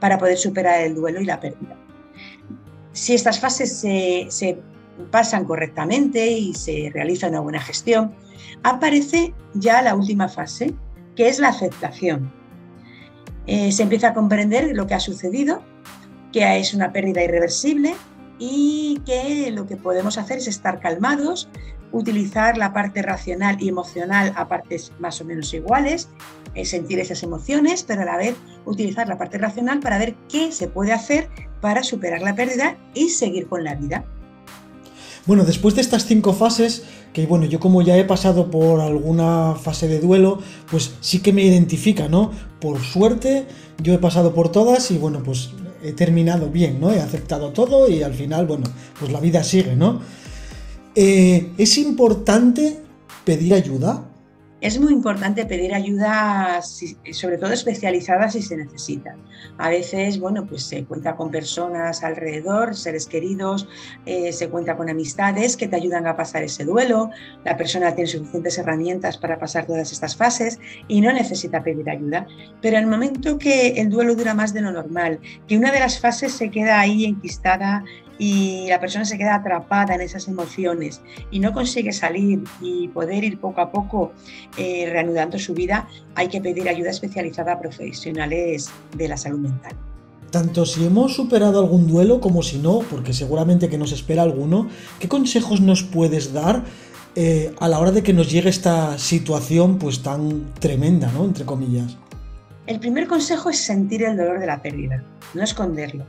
para 0.00 0.18
poder 0.18 0.38
superar 0.38 0.80
el 0.82 0.94
duelo 0.94 1.20
y 1.20 1.24
la 1.24 1.40
pérdida. 1.40 1.76
Si 2.92 3.14
estas 3.14 3.40
fases 3.40 3.78
se, 3.78 4.58
pasan 5.10 5.44
correctamente 5.44 6.26
y 6.26 6.54
se 6.54 6.90
realiza 6.92 7.28
una 7.28 7.40
buena 7.40 7.60
gestión, 7.60 8.14
aparece 8.62 9.34
ya 9.54 9.82
la 9.82 9.94
última 9.94 10.28
fase, 10.28 10.74
que 11.14 11.28
es 11.28 11.38
la 11.38 11.48
aceptación. 11.48 12.32
Eh, 13.46 13.72
se 13.72 13.82
empieza 13.82 14.08
a 14.08 14.14
comprender 14.14 14.74
lo 14.74 14.86
que 14.86 14.94
ha 14.94 15.00
sucedido, 15.00 15.62
que 16.32 16.58
es 16.58 16.74
una 16.74 16.92
pérdida 16.92 17.22
irreversible 17.22 17.94
y 18.38 19.00
que 19.06 19.50
lo 19.52 19.66
que 19.66 19.76
podemos 19.76 20.18
hacer 20.18 20.38
es 20.38 20.48
estar 20.48 20.80
calmados, 20.80 21.48
utilizar 21.92 22.58
la 22.58 22.72
parte 22.72 23.02
racional 23.02 23.56
y 23.60 23.68
emocional 23.68 24.32
a 24.36 24.48
partes 24.48 24.92
más 24.98 25.20
o 25.20 25.24
menos 25.24 25.54
iguales, 25.54 26.08
eh, 26.54 26.64
sentir 26.64 26.98
esas 26.98 27.22
emociones, 27.22 27.84
pero 27.84 28.02
a 28.02 28.06
la 28.06 28.16
vez 28.16 28.34
utilizar 28.64 29.08
la 29.08 29.18
parte 29.18 29.38
racional 29.38 29.80
para 29.80 29.98
ver 29.98 30.14
qué 30.28 30.52
se 30.52 30.68
puede 30.68 30.92
hacer 30.92 31.28
para 31.60 31.82
superar 31.82 32.22
la 32.22 32.34
pérdida 32.34 32.76
y 32.94 33.10
seguir 33.10 33.46
con 33.46 33.64
la 33.64 33.74
vida. 33.74 34.04
Bueno, 35.26 35.44
después 35.44 35.74
de 35.74 35.80
estas 35.80 36.06
cinco 36.06 36.32
fases, 36.32 36.84
que 37.12 37.26
bueno, 37.26 37.46
yo 37.46 37.58
como 37.58 37.82
ya 37.82 37.96
he 37.96 38.04
pasado 38.04 38.48
por 38.50 38.80
alguna 38.80 39.56
fase 39.56 39.88
de 39.88 39.98
duelo, 39.98 40.38
pues 40.70 40.92
sí 41.00 41.18
que 41.18 41.32
me 41.32 41.42
identifica, 41.42 42.08
¿no? 42.08 42.30
Por 42.60 42.80
suerte, 42.80 43.46
yo 43.82 43.92
he 43.92 43.98
pasado 43.98 44.34
por 44.34 44.50
todas 44.50 44.90
y 44.92 44.98
bueno, 44.98 45.22
pues 45.24 45.50
he 45.82 45.92
terminado 45.92 46.48
bien, 46.50 46.80
¿no? 46.80 46.92
He 46.92 47.00
aceptado 47.00 47.50
todo 47.50 47.88
y 47.88 48.04
al 48.04 48.14
final, 48.14 48.46
bueno, 48.46 48.64
pues 49.00 49.10
la 49.10 49.20
vida 49.20 49.42
sigue, 49.42 49.74
¿no? 49.74 50.00
Eh, 50.94 51.52
¿Es 51.58 51.76
importante 51.76 52.78
pedir 53.24 53.52
ayuda? 53.52 54.04
Es 54.66 54.80
muy 54.80 54.92
importante 54.92 55.46
pedir 55.46 55.72
ayuda, 55.72 56.60
sobre 56.60 57.38
todo 57.38 57.52
especializada 57.52 58.28
si 58.28 58.42
se 58.42 58.56
necesita. 58.56 59.16
A 59.58 59.68
veces, 59.68 60.18
bueno, 60.18 60.44
pues 60.44 60.64
se 60.64 60.84
cuenta 60.84 61.14
con 61.14 61.30
personas 61.30 62.02
alrededor, 62.02 62.74
seres 62.74 63.06
queridos, 63.06 63.68
eh, 64.06 64.32
se 64.32 64.48
cuenta 64.48 64.76
con 64.76 64.90
amistades 64.90 65.56
que 65.56 65.68
te 65.68 65.76
ayudan 65.76 66.08
a 66.08 66.16
pasar 66.16 66.42
ese 66.42 66.64
duelo. 66.64 67.10
La 67.44 67.56
persona 67.56 67.94
tiene 67.94 68.10
suficientes 68.10 68.58
herramientas 68.58 69.16
para 69.18 69.38
pasar 69.38 69.66
todas 69.66 69.92
estas 69.92 70.16
fases 70.16 70.58
y 70.88 71.00
no 71.00 71.12
necesita 71.12 71.62
pedir 71.62 71.88
ayuda. 71.88 72.26
Pero 72.60 72.76
el 72.76 72.88
momento 72.88 73.38
que 73.38 73.68
el 73.80 73.88
duelo 73.88 74.16
dura 74.16 74.34
más 74.34 74.52
de 74.52 74.62
lo 74.62 74.72
normal, 74.72 75.20
que 75.46 75.56
una 75.56 75.70
de 75.70 75.78
las 75.78 76.00
fases 76.00 76.32
se 76.32 76.50
queda 76.50 76.80
ahí 76.80 77.04
enquistada 77.04 77.84
y 78.18 78.66
la 78.68 78.80
persona 78.80 79.04
se 79.04 79.18
queda 79.18 79.36
atrapada 79.36 79.94
en 79.94 80.00
esas 80.00 80.28
emociones 80.28 81.00
y 81.30 81.40
no 81.40 81.52
consigue 81.52 81.92
salir 81.92 82.42
y 82.60 82.88
poder 82.88 83.24
ir 83.24 83.38
poco 83.38 83.60
a 83.60 83.70
poco 83.70 84.12
eh, 84.56 84.88
reanudando 84.90 85.38
su 85.38 85.54
vida, 85.54 85.88
hay 86.14 86.28
que 86.28 86.40
pedir 86.40 86.68
ayuda 86.68 86.90
especializada 86.90 87.52
a 87.52 87.60
profesionales 87.60 88.70
de 88.96 89.08
la 89.08 89.16
salud 89.16 89.40
mental. 89.40 89.72
Tanto 90.30 90.66
si 90.66 90.84
hemos 90.84 91.14
superado 91.14 91.60
algún 91.60 91.86
duelo 91.86 92.20
como 92.20 92.42
si 92.42 92.58
no, 92.58 92.80
porque 92.90 93.12
seguramente 93.12 93.68
que 93.68 93.78
nos 93.78 93.92
espera 93.92 94.22
alguno, 94.22 94.68
¿qué 94.98 95.08
consejos 95.08 95.60
nos 95.60 95.82
puedes 95.82 96.32
dar 96.32 96.64
eh, 97.14 97.54
a 97.60 97.68
la 97.68 97.78
hora 97.78 97.92
de 97.92 98.02
que 98.02 98.12
nos 98.12 98.30
llegue 98.30 98.50
esta 98.50 98.98
situación 98.98 99.78
pues 99.78 100.02
tan 100.02 100.52
tremenda, 100.54 101.10
¿no? 101.12 101.24
Entre 101.24 101.44
comillas. 101.44 101.96
El 102.66 102.80
primer 102.80 103.06
consejo 103.06 103.48
es 103.48 103.60
sentir 103.60 104.02
el 104.02 104.16
dolor 104.16 104.40
de 104.40 104.46
la 104.46 104.60
pérdida, 104.60 105.02
no 105.32 105.42
esconderlo 105.42 106.04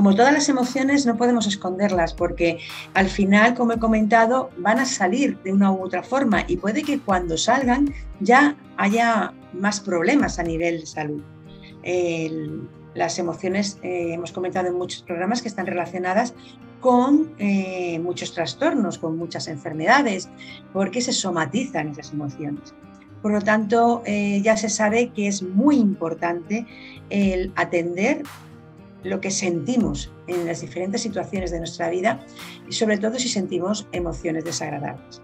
como 0.00 0.14
todas 0.14 0.32
las 0.32 0.48
emociones, 0.48 1.04
no 1.04 1.18
podemos 1.18 1.46
esconderlas 1.46 2.14
porque 2.14 2.58
al 2.94 3.10
final, 3.10 3.52
como 3.52 3.72
he 3.72 3.78
comentado, 3.78 4.48
van 4.56 4.78
a 4.78 4.86
salir 4.86 5.36
de 5.42 5.52
una 5.52 5.70
u 5.70 5.84
otra 5.84 6.02
forma 6.02 6.42
y 6.48 6.56
puede 6.56 6.82
que 6.82 7.00
cuando 7.00 7.36
salgan 7.36 7.92
ya 8.18 8.56
haya 8.78 9.34
más 9.52 9.78
problemas 9.78 10.38
a 10.38 10.42
nivel 10.42 10.80
de 10.80 10.86
salud. 10.86 11.22
las 12.94 13.18
emociones, 13.18 13.78
eh, 13.82 14.14
hemos 14.14 14.32
comentado 14.32 14.68
en 14.68 14.74
muchos 14.74 15.02
programas 15.02 15.42
que 15.42 15.48
están 15.48 15.66
relacionadas 15.66 16.32
con 16.80 17.34
eh, 17.38 17.98
muchos 17.98 18.32
trastornos, 18.32 18.96
con 18.98 19.18
muchas 19.18 19.48
enfermedades, 19.48 20.30
porque 20.72 21.02
se 21.02 21.12
somatizan 21.12 21.88
esas 21.88 22.14
emociones. 22.14 22.72
Por 23.20 23.32
lo 23.32 23.42
tanto, 23.42 24.02
eh, 24.06 24.40
ya 24.42 24.56
se 24.56 24.70
sabe 24.70 25.10
que 25.10 25.26
es 25.26 25.42
muy 25.42 25.76
importante 25.76 26.64
el 27.10 27.52
atender 27.54 28.22
lo 29.02 29.20
que 29.20 29.30
sentimos 29.30 30.12
en 30.26 30.46
las 30.46 30.60
diferentes 30.60 31.02
situaciones 31.02 31.50
de 31.50 31.58
nuestra 31.58 31.90
vida 31.90 32.20
y 32.68 32.72
sobre 32.72 32.98
todo 32.98 33.18
si 33.18 33.28
sentimos 33.28 33.86
emociones 33.92 34.44
desagradables. 34.44 35.20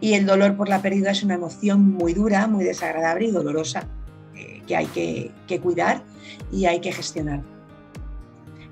Y 0.00 0.14
el 0.14 0.26
dolor 0.26 0.56
por 0.56 0.68
la 0.68 0.80
pérdida 0.80 1.10
es 1.10 1.22
una 1.22 1.34
emoción 1.34 1.92
muy 1.92 2.14
dura, 2.14 2.46
muy 2.46 2.64
desagradable 2.64 3.26
y 3.26 3.30
dolorosa 3.32 3.88
eh, 4.34 4.62
que 4.66 4.76
hay 4.76 4.86
que, 4.86 5.60
cuidar 5.60 6.02
y 6.52 6.66
hay 6.66 6.80
que 6.80 6.92
gestionar. 6.92 7.42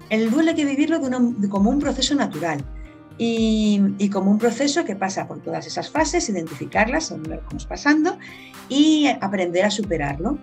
El 0.09 0.31
duelo 0.31 0.51
hay 0.51 0.57
que 0.57 0.65
vivirlo 0.65 1.01
como 1.51 1.71
un 1.71 1.81
proceso 1.81 2.15
natural 2.15 2.65
y, 3.19 4.11
como 4.11 4.31
un 4.31 4.39
proceso 4.39 4.85
que 4.85 4.95
pasa 4.95 5.27
por 5.27 5.41
todas 5.41 5.67
esas 5.67 5.91
fases, 5.91 6.29
identificarlas 6.29 7.07
según 7.07 7.31
lo 7.31 7.41
vamos 7.47 7.65
pasando 7.67 8.19
y 8.69 9.07
aprender 9.21 9.65
a 9.65 9.71
superarlo. 9.71 10.39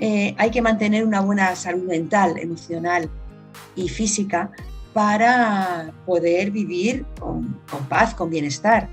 Eh, 0.00 0.34
hay 0.38 0.50
que 0.50 0.60
mantener 0.60 1.04
una 1.04 1.20
buena 1.20 1.54
salud 1.56 1.84
mental, 1.84 2.38
emocional 2.38 3.08
y 3.74 3.88
física 3.88 4.50
para 4.92 5.92
poder 6.04 6.50
vivir 6.50 7.04
con, 7.18 7.60
paz, 7.88 8.14
con 8.14 8.30
bienestar. 8.30 8.88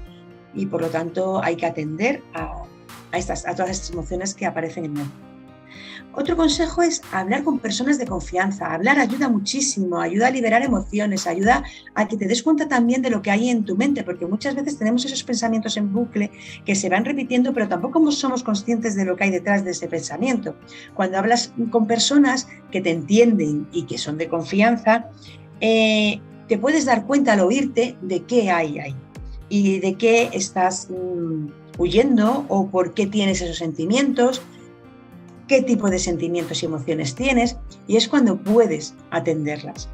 Y 0.54 0.66
por 0.66 0.82
lo 0.82 0.90
tanto 0.90 1.42
hay 1.44 1.56
que 1.56 1.66
atender 1.66 2.22
a, 2.34 2.64
estas, 3.12 3.46
a 3.48 3.56
todas 3.56 3.72
estas 3.72 3.92
emociones 3.92 4.34
que 4.34 4.46
aparecen 4.46 4.86
en 4.86 4.94
mente. 4.94 5.33
Otro 6.16 6.38
consejo 6.38 6.84
es 6.84 7.02
hablar 7.12 7.44
con 7.44 7.58
personas 7.58 7.98
de 7.98 8.06
confianza. 8.06 8.72
Hablar 8.72 9.00
ayuda 9.00 9.30
muchísimo, 9.30 10.00
ayuda 10.00 10.28
a 10.28 10.32
liberar 10.32 10.62
emociones, 10.62 11.26
ayuda 11.26 11.64
a 11.96 12.08
que 12.08 12.18
te 12.18 12.28
des 12.28 12.44
cuenta 12.44 12.68
también 12.68 13.02
de 13.02 13.10
lo 13.10 13.24
que 13.24 13.32
hay 13.32 13.50
en 13.50 13.66
tu 13.66 13.76
mente, 13.76 14.04
porque 14.04 14.28
muchas 14.28 14.54
veces 14.54 14.78
tenemos 14.78 15.06
esos 15.06 15.24
pensamientos 15.24 15.76
en 15.76 15.92
bucle 15.92 16.30
que 16.66 16.76
se 16.76 16.90
van 16.90 17.04
repitiendo, 17.04 17.54
pero 17.54 17.68
tampoco 17.68 18.12
somos 18.12 18.44
conscientes 18.44 18.96
de 18.96 19.06
lo 19.06 19.16
que 19.16 19.24
hay 19.24 19.32
detrás 19.32 19.66
de 19.66 19.72
ese 19.72 19.88
pensamiento. 19.88 20.56
Cuando 20.94 21.18
hablas 21.18 21.52
con 21.72 21.88
personas 21.88 22.48
que 22.72 22.82
te 22.82 22.92
entienden 22.92 23.68
y 23.72 23.84
que 23.84 23.98
son 23.98 24.20
de 24.20 24.28
confianza, 24.28 25.10
eh, 25.62 26.22
te 26.48 26.58
puedes 26.60 26.86
dar 26.86 27.08
cuenta 27.08 27.34
al 27.34 27.40
oírte 27.40 27.98
de 28.02 28.24
qué 28.24 28.52
hay 28.52 28.80
ahí 28.80 28.96
y 29.50 29.80
de 29.80 29.96
qué 29.96 30.30
estás 30.34 30.90
mm, 30.90 31.48
huyendo 31.80 32.46
o 32.50 32.68
por 32.68 32.94
qué 32.94 33.08
tienes 33.08 33.42
esos 33.42 33.58
sentimientos 33.58 34.42
qué 35.48 35.62
tipo 35.62 35.90
de 35.90 36.00
sentimientos 36.00 36.64
y 36.64 36.66
emociones 36.66 37.16
tienes 37.16 37.58
y 37.88 37.98
es 37.98 38.08
cuando 38.08 38.38
puedes 38.38 38.96
atenderlas. 39.12 39.90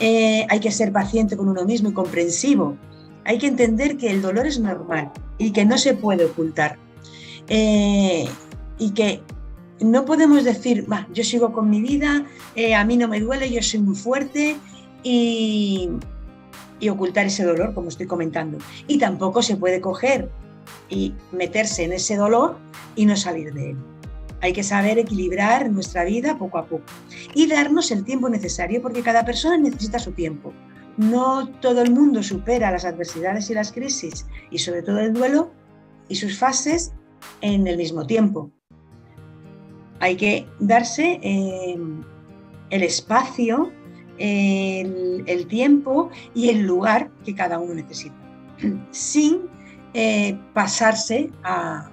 Eh, 0.00 0.46
hay 0.48 0.60
que 0.60 0.70
ser 0.70 0.92
paciente 0.92 1.36
con 1.36 1.48
uno 1.48 1.64
mismo 1.64 1.90
y 1.90 1.92
comprensivo. 1.92 2.76
Hay 3.24 3.38
que 3.38 3.46
entender 3.46 3.96
que 3.96 4.10
el 4.10 4.22
dolor 4.22 4.46
es 4.46 4.58
normal 4.58 5.10
y 5.36 5.52
que 5.52 5.64
no 5.64 5.76
se 5.78 5.94
puede 5.94 6.24
ocultar. 6.24 6.78
Eh, 7.48 8.26
y 8.78 8.90
que 8.90 9.22
no 9.80 10.04
podemos 10.04 10.44
decir, 10.44 10.86
yo 11.12 11.24
sigo 11.24 11.52
con 11.52 11.70
mi 11.70 11.80
vida, 11.80 12.26
eh, 12.54 12.74
a 12.74 12.84
mí 12.84 12.96
no 12.96 13.08
me 13.08 13.20
duele, 13.20 13.50
yo 13.50 13.62
soy 13.62 13.80
muy 13.80 13.96
fuerte 13.96 14.56
y, 15.02 15.90
y 16.80 16.88
ocultar 16.88 17.26
ese 17.26 17.44
dolor, 17.44 17.74
como 17.74 17.88
estoy 17.88 18.06
comentando. 18.06 18.58
Y 18.86 18.98
tampoco 18.98 19.42
se 19.42 19.56
puede 19.56 19.80
coger 19.80 20.30
y 20.88 21.14
meterse 21.32 21.84
en 21.84 21.92
ese 21.92 22.16
dolor 22.16 22.56
y 22.96 23.06
no 23.06 23.16
salir 23.16 23.52
de 23.52 23.70
él. 23.70 23.76
Hay 24.40 24.52
que 24.52 24.62
saber 24.62 24.98
equilibrar 24.98 25.70
nuestra 25.70 26.04
vida 26.04 26.38
poco 26.38 26.58
a 26.58 26.66
poco 26.66 26.84
y 27.34 27.48
darnos 27.48 27.90
el 27.90 28.04
tiempo 28.04 28.28
necesario 28.28 28.80
porque 28.80 29.02
cada 29.02 29.24
persona 29.24 29.56
necesita 29.56 29.98
su 29.98 30.12
tiempo. 30.12 30.52
No 30.96 31.48
todo 31.60 31.82
el 31.82 31.92
mundo 31.92 32.22
supera 32.22 32.70
las 32.70 32.84
adversidades 32.84 33.50
y 33.50 33.54
las 33.54 33.72
crisis 33.72 34.26
y 34.50 34.58
sobre 34.58 34.82
todo 34.82 35.00
el 35.00 35.12
duelo 35.12 35.50
y 36.08 36.14
sus 36.14 36.38
fases 36.38 36.92
en 37.40 37.66
el 37.66 37.76
mismo 37.76 38.06
tiempo. 38.06 38.50
Hay 40.00 40.16
que 40.16 40.46
darse 40.60 41.18
em, 41.22 42.04
el 42.70 42.82
espacio, 42.84 43.72
el, 44.18 45.46
tiempo 45.48 46.10
y 46.34 46.50
el 46.50 46.62
lugar 46.62 47.10
que 47.24 47.34
cada 47.34 47.58
uno 47.58 47.74
necesita, 47.74 48.16
sin 48.90 49.42
eh, 49.94 50.38
pasarse 50.54 51.30
a 51.42 51.90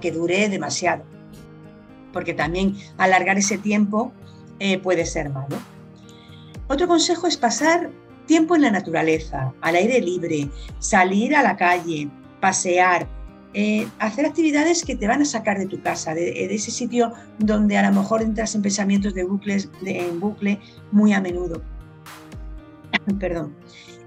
que 0.00 0.12
dure 0.12 0.48
demasiado 0.48 1.04
porque 2.12 2.34
también 2.34 2.76
alargar 2.96 3.38
ese 3.38 3.58
tiempo 3.58 4.12
eh, 4.58 4.78
puede 4.78 5.06
ser 5.06 5.30
malo. 5.30 5.56
Otro 6.68 6.86
consejo 6.86 7.26
es 7.26 7.36
pasar 7.36 7.90
tiempo 8.26 8.54
en 8.54 8.62
la 8.62 8.70
naturaleza, 8.70 9.52
al 9.62 9.76
aire 9.76 10.00
libre, 10.00 10.48
salir 10.78 11.34
a 11.34 11.42
la 11.42 11.56
calle, 11.56 12.08
pasear, 12.40 13.08
eh, 13.54 13.88
hacer 13.98 14.26
actividades 14.26 14.84
que 14.84 14.94
te 14.94 15.08
van 15.08 15.22
a 15.22 15.24
sacar 15.24 15.58
de 15.58 15.66
tu 15.66 15.80
casa, 15.80 16.14
de, 16.14 16.54
ese 16.54 16.70
sitio 16.70 17.12
donde 17.38 17.78
a 17.78 17.90
lo 17.90 18.00
mejor 18.00 18.20
entras 18.20 18.54
en 18.54 18.62
pensamientos 18.62 19.14
de 19.14 19.24
bucles, 19.24 19.70
en 19.84 20.20
bucle 20.20 20.60
muy 20.92 21.14
a 21.14 21.20
menudo. 21.20 21.62
Perdón. 23.18 23.54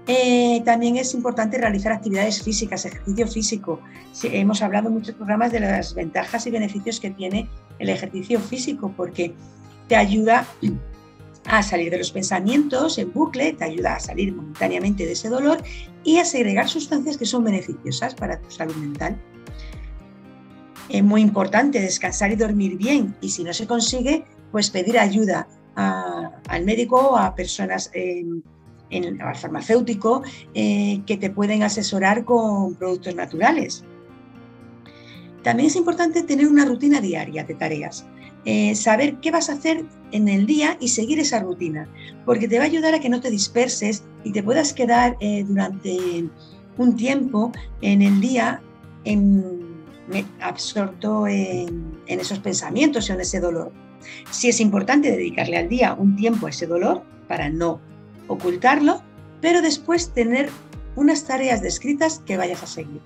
Eh, 0.06 0.62
también 0.64 0.96
es 0.96 1.14
importante 1.14 1.58
realizar 1.58 1.92
actividades 1.92 2.42
físicas, 2.42 2.84
ejercicio 2.84 3.26
físico. 3.28 3.80
hemos 4.24 4.60
hablado 4.60 4.88
en 4.88 4.94
muchos 4.94 5.14
programas 5.14 5.52
de 5.52 5.60
las 5.60 5.94
ventajas 5.94 6.46
y 6.46 6.50
beneficios 6.50 6.98
que 6.98 7.10
tiene 7.10 7.48
el 7.78 7.88
ejercicio 7.88 8.40
físico 8.40 8.92
porque 8.96 9.32
te 9.88 9.94
ayuda 9.94 10.46
a 11.46 11.62
salir 11.62 11.90
de 11.90 11.98
los 11.98 12.10
pensamientos 12.10 12.98
en 12.98 13.12
bucle, 13.12 13.52
te 13.52 13.64
ayuda 13.64 13.96
a 13.96 14.00
salir 14.00 14.34
momentáneamente 14.34 15.06
de 15.06 15.12
ese 15.12 15.28
dolor 15.28 15.62
y 16.02 16.18
a 16.18 16.24
segregar 16.24 16.68
sustancias 16.68 17.16
que 17.16 17.26
son 17.26 17.44
beneficiosas 17.44 18.14
para 18.14 18.40
tu 18.40 18.50
salud 18.50 18.74
mental. 18.76 19.16
Es 20.88 21.02
muy 21.02 21.20
importante 21.20 21.80
descansar 21.80 22.32
y 22.32 22.36
dormir 22.36 22.76
bien 22.76 23.14
y 23.20 23.30
si 23.30 23.44
no 23.44 23.52
se 23.54 23.66
consigue, 23.68 24.24
pues 24.50 24.70
pedir 24.70 24.98
ayuda 24.98 25.48
al 25.74 26.64
médico 26.64 26.96
o 26.96 27.16
a 27.16 27.34
personas 27.34 27.90
al 28.92 29.36
farmacéutico 29.36 30.22
eh, 30.54 31.00
que 31.06 31.16
te 31.16 31.30
pueden 31.30 31.62
asesorar 31.62 32.24
con 32.24 32.74
productos 32.74 33.14
naturales. 33.14 33.84
También 35.42 35.68
es 35.68 35.76
importante 35.76 36.22
tener 36.22 36.46
una 36.46 36.64
rutina 36.64 37.00
diaria 37.00 37.44
de 37.44 37.54
tareas, 37.54 38.06
eh, 38.44 38.74
saber 38.74 39.16
qué 39.16 39.30
vas 39.30 39.50
a 39.50 39.54
hacer 39.54 39.84
en 40.12 40.28
el 40.28 40.46
día 40.46 40.76
y 40.80 40.88
seguir 40.88 41.18
esa 41.18 41.40
rutina, 41.40 41.88
porque 42.24 42.46
te 42.46 42.58
va 42.58 42.64
a 42.64 42.66
ayudar 42.66 42.94
a 42.94 43.00
que 43.00 43.08
no 43.08 43.20
te 43.20 43.30
disperses 43.30 44.04
y 44.24 44.32
te 44.32 44.42
puedas 44.42 44.72
quedar 44.72 45.16
eh, 45.20 45.44
durante 45.46 46.26
un 46.78 46.96
tiempo 46.96 47.52
en 47.80 48.02
el 48.02 48.20
día 48.20 48.62
absorto 50.40 51.26
en, 51.26 51.98
en 52.06 52.20
esos 52.20 52.38
pensamientos 52.38 53.10
o 53.10 53.14
en 53.14 53.20
ese 53.20 53.40
dolor. 53.40 53.72
Sí 54.30 54.48
es 54.48 54.60
importante 54.60 55.10
dedicarle 55.10 55.56
al 55.56 55.68
día 55.68 55.94
un 55.94 56.16
tiempo 56.16 56.46
a 56.46 56.50
ese 56.50 56.66
dolor 56.66 57.02
para 57.26 57.48
no 57.48 57.80
ocultarlo, 58.28 59.02
pero 59.40 59.62
después 59.62 60.12
tener 60.12 60.50
unas 60.96 61.24
tareas 61.24 61.62
descritas 61.62 62.20
que 62.24 62.36
vayas 62.36 62.62
a 62.62 62.66
seguir. 62.66 63.00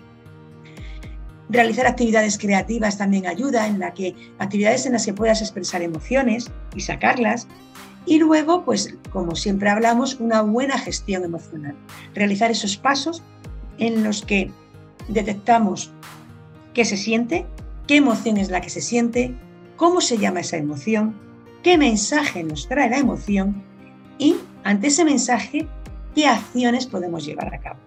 Realizar 1.49 1.87
actividades 1.87 2.39
creativas 2.39 2.99
también 2.99 3.27
ayuda, 3.27 3.69
en 3.69 3.79
la 3.79 3.95
que 3.95 4.15
actividades 4.39 4.87
en 4.87 4.93
las 4.93 5.07
que 5.07 5.15
puedas 5.15 5.41
expresar 5.41 5.83
emociones 5.83 6.51
y 6.75 6.81
sacarlas. 6.81 7.47
Y 8.05 8.19
luego, 8.19 8.65
pues 8.65 8.95
como 9.11 9.37
siempre 9.37 9.71
hablamos, 9.71 10.17
una 10.21 10.43
buena 10.43 10.79
gestión 10.79 11.25
emocional. 11.25 11.77
Realizar 12.15 12.51
esos 12.51 12.77
pasos 12.77 13.23
en 13.79 14.03
los 14.03 14.23
que 14.23 14.51
detectamos 15.09 15.93
qué 16.75 16.85
se 16.85 16.97
siente, 16.97 17.47
qué 17.87 17.97
emoción 17.97 18.39
es 18.39 18.51
la 18.51 18.61
que 18.61 18.71
se 18.71 18.81
siente, 18.81 19.35
cómo 19.77 20.01
se 20.01 20.19
llama 20.19 20.41
esa 20.41 20.57
emoción, 20.57 21.15
qué 21.63 21.79
mensaje 21.79 22.43
nos 22.43 22.69
trae 22.69 22.91
la 22.91 22.99
emoción 22.99 23.63
y 24.19 24.37
ante 24.67 24.89
ese 24.89 25.05
mensaje, 25.05 25.69
¿qué 26.13 26.27
acciones 26.27 26.87
podemos 26.89 27.25
llevar 27.25 27.55
a 27.55 27.61
cabo? 27.61 27.79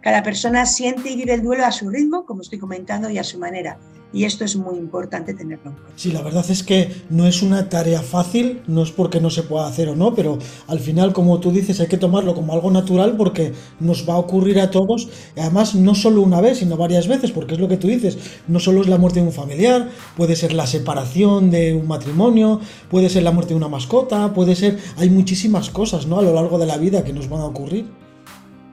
Cada 0.00 0.22
persona 0.22 0.64
siente 0.64 1.10
y 1.10 1.16
vive 1.16 1.34
el 1.34 1.42
duelo 1.42 1.66
a 1.66 1.70
su 1.70 1.90
ritmo, 1.90 2.24
como 2.24 2.40
estoy 2.40 2.58
comentando, 2.58 3.10
y 3.10 3.18
a 3.18 3.24
su 3.24 3.38
manera. 3.38 3.78
Y 4.12 4.24
esto 4.24 4.44
es 4.44 4.56
muy 4.56 4.76
importante 4.76 5.32
tenerlo 5.32 5.70
en 5.70 5.76
cuenta. 5.76 5.92
Sí, 5.96 6.12
la 6.12 6.20
verdad 6.20 6.44
es 6.50 6.62
que 6.62 6.92
no 7.08 7.26
es 7.26 7.42
una 7.42 7.70
tarea 7.70 8.02
fácil, 8.02 8.60
no 8.66 8.82
es 8.82 8.90
porque 8.90 9.20
no 9.20 9.30
se 9.30 9.42
pueda 9.42 9.66
hacer 9.66 9.88
o 9.88 9.96
no, 9.96 10.14
pero 10.14 10.38
al 10.66 10.80
final, 10.80 11.14
como 11.14 11.40
tú 11.40 11.50
dices, 11.50 11.80
hay 11.80 11.86
que 11.86 11.96
tomarlo 11.96 12.34
como 12.34 12.52
algo 12.52 12.70
natural 12.70 13.16
porque 13.16 13.52
nos 13.80 14.06
va 14.06 14.14
a 14.14 14.18
ocurrir 14.18 14.60
a 14.60 14.70
todos, 14.70 15.08
y 15.34 15.40
además 15.40 15.74
no 15.74 15.94
solo 15.94 16.20
una 16.20 16.42
vez, 16.42 16.58
sino 16.58 16.76
varias 16.76 17.08
veces, 17.08 17.30
porque 17.30 17.54
es 17.54 17.60
lo 17.60 17.68
que 17.68 17.78
tú 17.78 17.88
dices, 17.88 18.18
no 18.48 18.60
solo 18.60 18.82
es 18.82 18.88
la 18.88 18.98
muerte 18.98 19.20
de 19.20 19.26
un 19.26 19.32
familiar, 19.32 19.88
puede 20.16 20.36
ser 20.36 20.52
la 20.52 20.66
separación 20.66 21.50
de 21.50 21.74
un 21.74 21.88
matrimonio, 21.88 22.60
puede 22.90 23.08
ser 23.08 23.22
la 23.22 23.32
muerte 23.32 23.54
de 23.54 23.58
una 23.58 23.68
mascota, 23.68 24.34
puede 24.34 24.56
ser, 24.56 24.78
hay 24.98 25.08
muchísimas 25.08 25.70
cosas, 25.70 26.06
¿no? 26.06 26.18
A 26.18 26.22
lo 26.22 26.34
largo 26.34 26.58
de 26.58 26.66
la 26.66 26.76
vida 26.76 27.02
que 27.02 27.14
nos 27.14 27.28
van 27.30 27.40
a 27.40 27.46
ocurrir. 27.46 27.86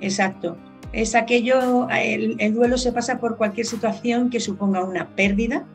Exacto 0.01 0.57
es 0.91 1.15
aquello, 1.15 1.87
el, 1.89 2.53
duelo 2.53 2.77
se 2.77 2.91
pasa 2.91 3.19
por 3.19 3.37
cualquier 3.37 3.65
situación 3.65 4.29
que 4.29 4.39
suponga 4.39 4.83
una 4.83 5.07
pérdida 5.09 5.65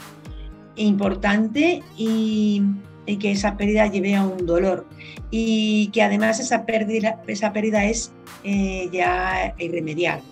importante 0.76 1.82
y, 1.96 2.62
que 3.06 3.32
esa 3.32 3.56
pérdida 3.56 3.86
lleve 3.86 4.16
a 4.16 4.24
un 4.24 4.46
dolor 4.46 4.86
y 5.30 5.88
que 5.88 6.02
además 6.02 6.40
esa 6.40 6.64
pérdida, 6.64 7.20
esa 7.26 7.52
pérdida 7.52 7.84
es 7.84 8.12
eh, 8.44 8.88
ya 8.92 9.54
irremediable. 9.58 10.24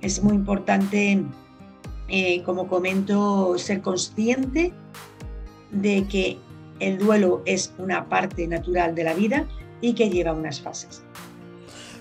Es 0.00 0.22
muy 0.22 0.34
importante, 0.34 1.22
eh, 2.08 2.42
como 2.42 2.66
comento, 2.66 3.56
ser 3.58 3.82
consciente 3.82 4.72
de 5.70 6.04
que 6.04 6.38
el 6.80 6.98
duelo 6.98 7.42
es 7.44 7.72
una 7.78 8.08
parte 8.08 8.46
natural 8.48 8.94
de 8.94 9.04
la 9.04 9.14
vida 9.14 9.46
y 9.80 9.92
que 9.92 10.08
lleva 10.08 10.32
unas 10.32 10.60
fases. 10.60 11.04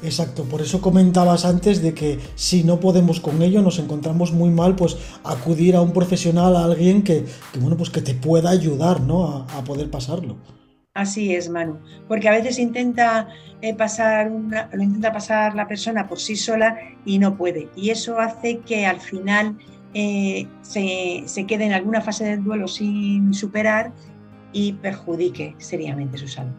Exacto, 0.04 0.44
por 0.44 0.62
eso 0.62 0.82
comentabas 0.82 1.46
antes 1.46 1.82
de 1.82 1.94
que 1.94 2.20
si 2.36 2.66
no 2.66 2.82
podemos 2.82 3.22
con 3.22 3.42
ello, 3.42 3.62
nos 3.62 3.80
encontramos 3.80 4.34
muy 4.34 4.50
mal, 4.50 4.76
pues 4.76 4.98
acudir 5.24 5.78
a 5.78 5.82
un 5.82 5.94
profesional, 5.94 6.58
a 6.58 6.66
alguien 6.66 7.04
que, 7.04 7.26
bueno, 7.62 7.78
pues 7.78 7.90
que 7.90 8.02
te 8.02 8.14
pueda 8.14 8.50
ayudar, 8.50 9.00
¿no? 9.00 9.48
A, 9.50 9.64
poder 9.64 9.90
pasarlo. 9.90 10.36
Así 10.94 11.34
es, 11.34 11.50
Manu, 11.50 11.80
porque 12.10 12.28
a 12.28 12.32
veces 12.32 12.60
intenta 12.60 13.30
eh, 13.62 13.74
pasar 13.74 14.30
lo 14.30 14.84
intenta 14.84 15.14
pasar 15.14 15.56
la 15.56 15.68
persona 15.70 16.08
por 16.08 16.20
sí 16.20 16.36
sola 16.36 16.78
y 17.06 17.18
no 17.18 17.38
puede. 17.38 17.70
Y 17.76 17.90
eso 17.90 18.20
hace 18.20 18.60
que 18.60 18.86
al 18.86 19.00
final 19.00 19.58
eh, 19.94 20.48
se, 20.62 21.24
se 21.26 21.46
quede 21.46 21.64
en 21.64 21.72
alguna 21.72 22.02
fase 22.02 22.26
del 22.26 22.44
duelo 22.44 22.68
sin 22.68 23.34
superar 23.34 23.94
y 24.52 24.74
perjudique 24.74 25.56
seriamente 25.60 26.18
su 26.18 26.28
salud. 26.28 26.52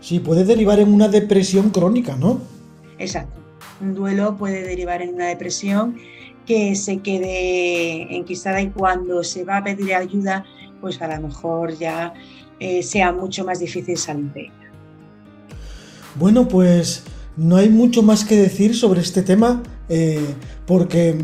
Sí, 0.00 0.20
puede 0.20 0.44
derivar 0.44 0.78
en 0.78 0.92
una 0.92 1.08
depresión 1.08 1.70
crónica, 1.70 2.16
¿no? 2.16 2.55
Exacto. 2.98 3.40
Un 3.80 3.94
duelo 3.94 4.36
puede 4.36 4.62
derivar 4.62 5.02
en 5.02 5.14
una 5.14 5.26
depresión 5.26 5.96
que 6.46 6.74
se 6.76 6.98
quede 6.98 8.14
enquistada 8.16 8.60
y 8.62 8.70
cuando 8.70 9.24
se 9.24 9.44
va 9.44 9.58
a 9.58 9.64
pedir 9.64 9.94
ayuda, 9.94 10.44
pues 10.80 11.00
a 11.02 11.08
lo 11.08 11.28
mejor 11.28 11.76
ya 11.76 12.14
eh, 12.60 12.82
sea 12.82 13.12
mucho 13.12 13.44
más 13.44 13.58
difícil 13.58 13.96
salir 13.96 14.32
de 14.32 14.40
ella. 14.42 14.52
Bueno, 16.14 16.48
pues 16.48 17.02
no 17.36 17.56
hay 17.56 17.68
mucho 17.68 18.02
más 18.02 18.24
que 18.24 18.36
decir 18.36 18.74
sobre 18.74 19.00
este 19.00 19.22
tema, 19.22 19.62
eh, 19.88 20.24
porque 20.66 21.18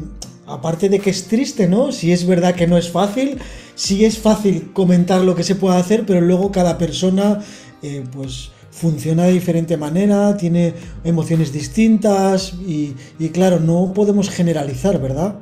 aparte 0.47 0.89
de 0.89 0.99
que 0.99 1.11
es 1.11 1.29
triste, 1.29 1.69
¿no? 1.69 1.93
Si 1.93 2.13
es 2.13 2.27
verdad 2.27 2.55
que 2.55 2.67
no 2.67 2.77
es 2.77 2.91
fácil, 2.91 3.39
sí 3.75 4.05
es 4.05 4.19
fácil 4.19 4.73
comentar 4.73 5.23
lo 5.23 5.35
que 5.35 5.45
se 5.45 5.55
puede 5.55 5.77
hacer, 5.77 6.05
pero 6.05 6.21
luego 6.21 6.53
cada 6.53 6.77
persona, 6.77 7.41
eh, 7.83 8.05
pues 8.13 8.51
funciona 8.73 9.25
de 9.25 9.33
diferente 9.33 9.77
manera, 9.77 10.37
tiene 10.37 10.75
emociones 11.05 11.53
distintas 11.53 12.55
y, 12.55 12.95
claro, 13.33 13.61
no 13.61 13.93
podemos 13.95 14.31
generalizar, 14.31 15.01
¿verdad? 15.01 15.37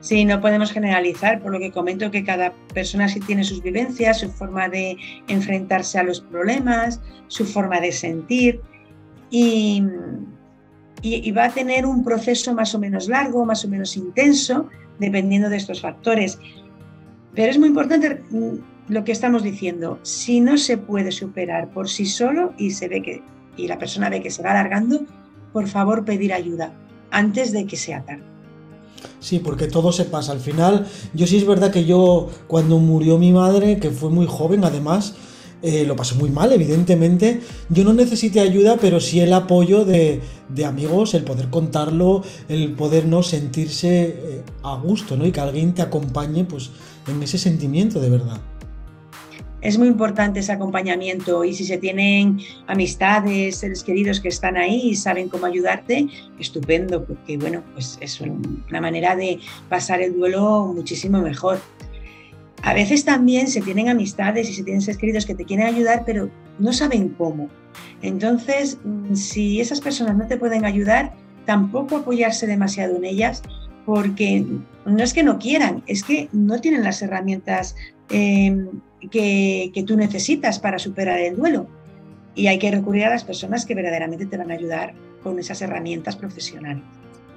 Sí, 0.00 0.24
no 0.24 0.40
podemos 0.40 0.72
generalizar, 0.72 1.40
por 1.40 1.52
lo 1.52 1.60
que 1.60 1.70
comento 1.70 2.10
que 2.10 2.24
cada 2.24 2.52
persona 2.74 3.06
sí 3.06 3.20
tiene 3.20 3.44
sus 3.44 3.62
vivencias, 3.62 4.20
su 4.20 4.30
forma 4.30 4.68
de 4.68 4.96
enfrentarse 5.28 5.98
a 5.98 6.02
los 6.02 6.22
problemas, 6.22 7.00
su 7.28 7.44
forma 7.44 7.80
de 7.80 7.92
sentir 7.92 8.60
y, 9.30 9.84
y, 11.02 11.30
va 11.30 11.44
a 11.44 11.50
tener 11.50 11.86
un 11.86 12.02
proceso 12.02 12.52
más 12.54 12.74
o 12.74 12.80
menos 12.80 13.08
largo, 13.08 13.44
más 13.44 13.64
o 13.64 13.68
menos 13.68 13.96
intenso, 13.96 14.68
dependiendo 14.98 15.48
de 15.50 15.58
estos 15.58 15.82
factores. 15.82 16.38
Pero 17.34 17.50
es 17.50 17.58
muy 17.58 17.68
importante 17.68 18.20
lo 18.88 19.04
que 19.04 19.12
estamos 19.12 19.42
diciendo, 19.42 19.98
si 20.02 20.40
no 20.40 20.58
se 20.58 20.76
puede 20.76 21.12
superar 21.12 21.70
por 21.70 21.88
sí 21.88 22.06
solo 22.06 22.52
y 22.58 22.70
se 22.72 22.88
ve 22.88 23.02
que 23.02 23.22
y 23.56 23.66
la 23.68 23.78
persona 23.78 24.08
ve 24.08 24.22
que 24.22 24.30
se 24.30 24.42
va 24.42 24.52
alargando, 24.52 25.04
por 25.52 25.68
favor 25.68 26.04
pedir 26.04 26.32
ayuda 26.32 26.72
antes 27.10 27.52
de 27.52 27.66
que 27.66 27.76
sea 27.76 28.04
tarde. 28.04 28.24
Sí, 29.20 29.40
porque 29.40 29.66
todo 29.66 29.92
se 29.92 30.04
pasa. 30.04 30.32
Al 30.32 30.40
final, 30.40 30.86
yo 31.12 31.26
sí 31.26 31.36
es 31.36 31.46
verdad 31.46 31.70
que 31.70 31.84
yo, 31.84 32.30
cuando 32.46 32.78
murió 32.78 33.18
mi 33.18 33.32
madre, 33.32 33.78
que 33.78 33.90
fue 33.90 34.10
muy 34.10 34.26
joven 34.26 34.64
además, 34.64 35.14
eh, 35.60 35.84
lo 35.86 35.96
pasé 35.96 36.14
muy 36.14 36.30
mal, 36.30 36.52
evidentemente. 36.52 37.40
Yo 37.68 37.84
no 37.84 37.92
necesité 37.92 38.40
ayuda, 38.40 38.78
pero 38.80 39.00
sí 39.00 39.20
el 39.20 39.32
apoyo 39.32 39.84
de, 39.84 40.22
amigos, 40.64 41.14
el 41.14 41.24
poder 41.24 41.50
contarlo, 41.50 42.22
el 42.48 42.72
poder 42.72 43.06
no 43.06 43.22
sentirse 43.22 44.04
eh, 44.08 44.42
a 44.62 44.76
gusto, 44.76 45.16
¿no? 45.16 45.26
Y 45.26 45.32
que 45.32 45.40
alguien 45.40 45.74
te 45.74 45.82
acompañe, 45.82 46.44
pues, 46.44 46.70
en 47.08 47.22
ese 47.22 47.38
sentimiento 47.38 48.00
de 48.00 48.10
verdad 48.10 48.40
es 49.62 49.78
muy 49.78 49.88
importante 49.88 50.40
ese 50.40 50.52
acompañamiento 50.52 51.44
y 51.44 51.54
si 51.54 51.64
se 51.64 51.78
tienen 51.78 52.40
amistades, 52.66 53.56
seres 53.56 53.84
queridos 53.84 54.20
que 54.20 54.28
están 54.28 54.56
ahí 54.56 54.90
y 54.90 54.96
saben 54.96 55.28
cómo 55.28 55.46
ayudarte, 55.46 56.08
estupendo, 56.38 57.04
porque 57.04 57.38
bueno, 57.38 57.62
pues 57.72 57.96
es 58.00 58.20
una 58.20 58.80
manera 58.80 59.14
de 59.14 59.38
pasar 59.68 60.02
el 60.02 60.14
duelo 60.14 60.72
muchísimo 60.74 61.22
mejor. 61.22 61.60
A 62.62 62.74
veces 62.74 63.04
también 63.04 63.46
se 63.48 63.60
tienen 63.60 63.88
amistades 63.88 64.50
y 64.50 64.54
se 64.54 64.64
tienen 64.64 64.82
seres 64.82 64.98
queridos 64.98 65.26
que 65.26 65.34
te 65.34 65.44
quieren 65.44 65.66
ayudar, 65.66 66.02
pero 66.04 66.28
no 66.58 66.72
saben 66.72 67.10
cómo. 67.10 67.48
Entonces, 68.02 68.78
si 69.14 69.60
esas 69.60 69.80
personas 69.80 70.16
no 70.16 70.26
te 70.26 70.36
pueden 70.36 70.64
ayudar, 70.64 71.12
tampoco 71.46 71.96
apoyarse 71.96 72.46
demasiado 72.46 72.96
en 72.96 73.04
ellas, 73.04 73.42
porque 73.86 74.44
no 74.84 75.02
es 75.02 75.12
que 75.12 75.22
no 75.22 75.38
quieran, 75.38 75.82
es 75.86 76.02
que 76.02 76.28
no 76.32 76.60
tienen 76.60 76.84
las 76.84 77.02
herramientas 77.02 77.74
em, 78.10 78.68
que, 79.10 79.70
que 79.74 79.82
tú 79.82 79.96
necesitas 79.96 80.58
para 80.58 80.78
superar 80.78 81.18
el 81.18 81.36
duelo. 81.36 81.66
Y 82.34 82.46
hay 82.46 82.58
que 82.58 82.70
recurrir 82.70 83.04
a 83.04 83.10
las 83.10 83.24
personas 83.24 83.66
que 83.66 83.74
verdaderamente 83.74 84.26
te 84.26 84.36
van 84.36 84.50
a 84.50 84.54
ayudar 84.54 84.94
con 85.22 85.38
esas 85.38 85.60
herramientas 85.62 86.16
profesionales. 86.16 86.82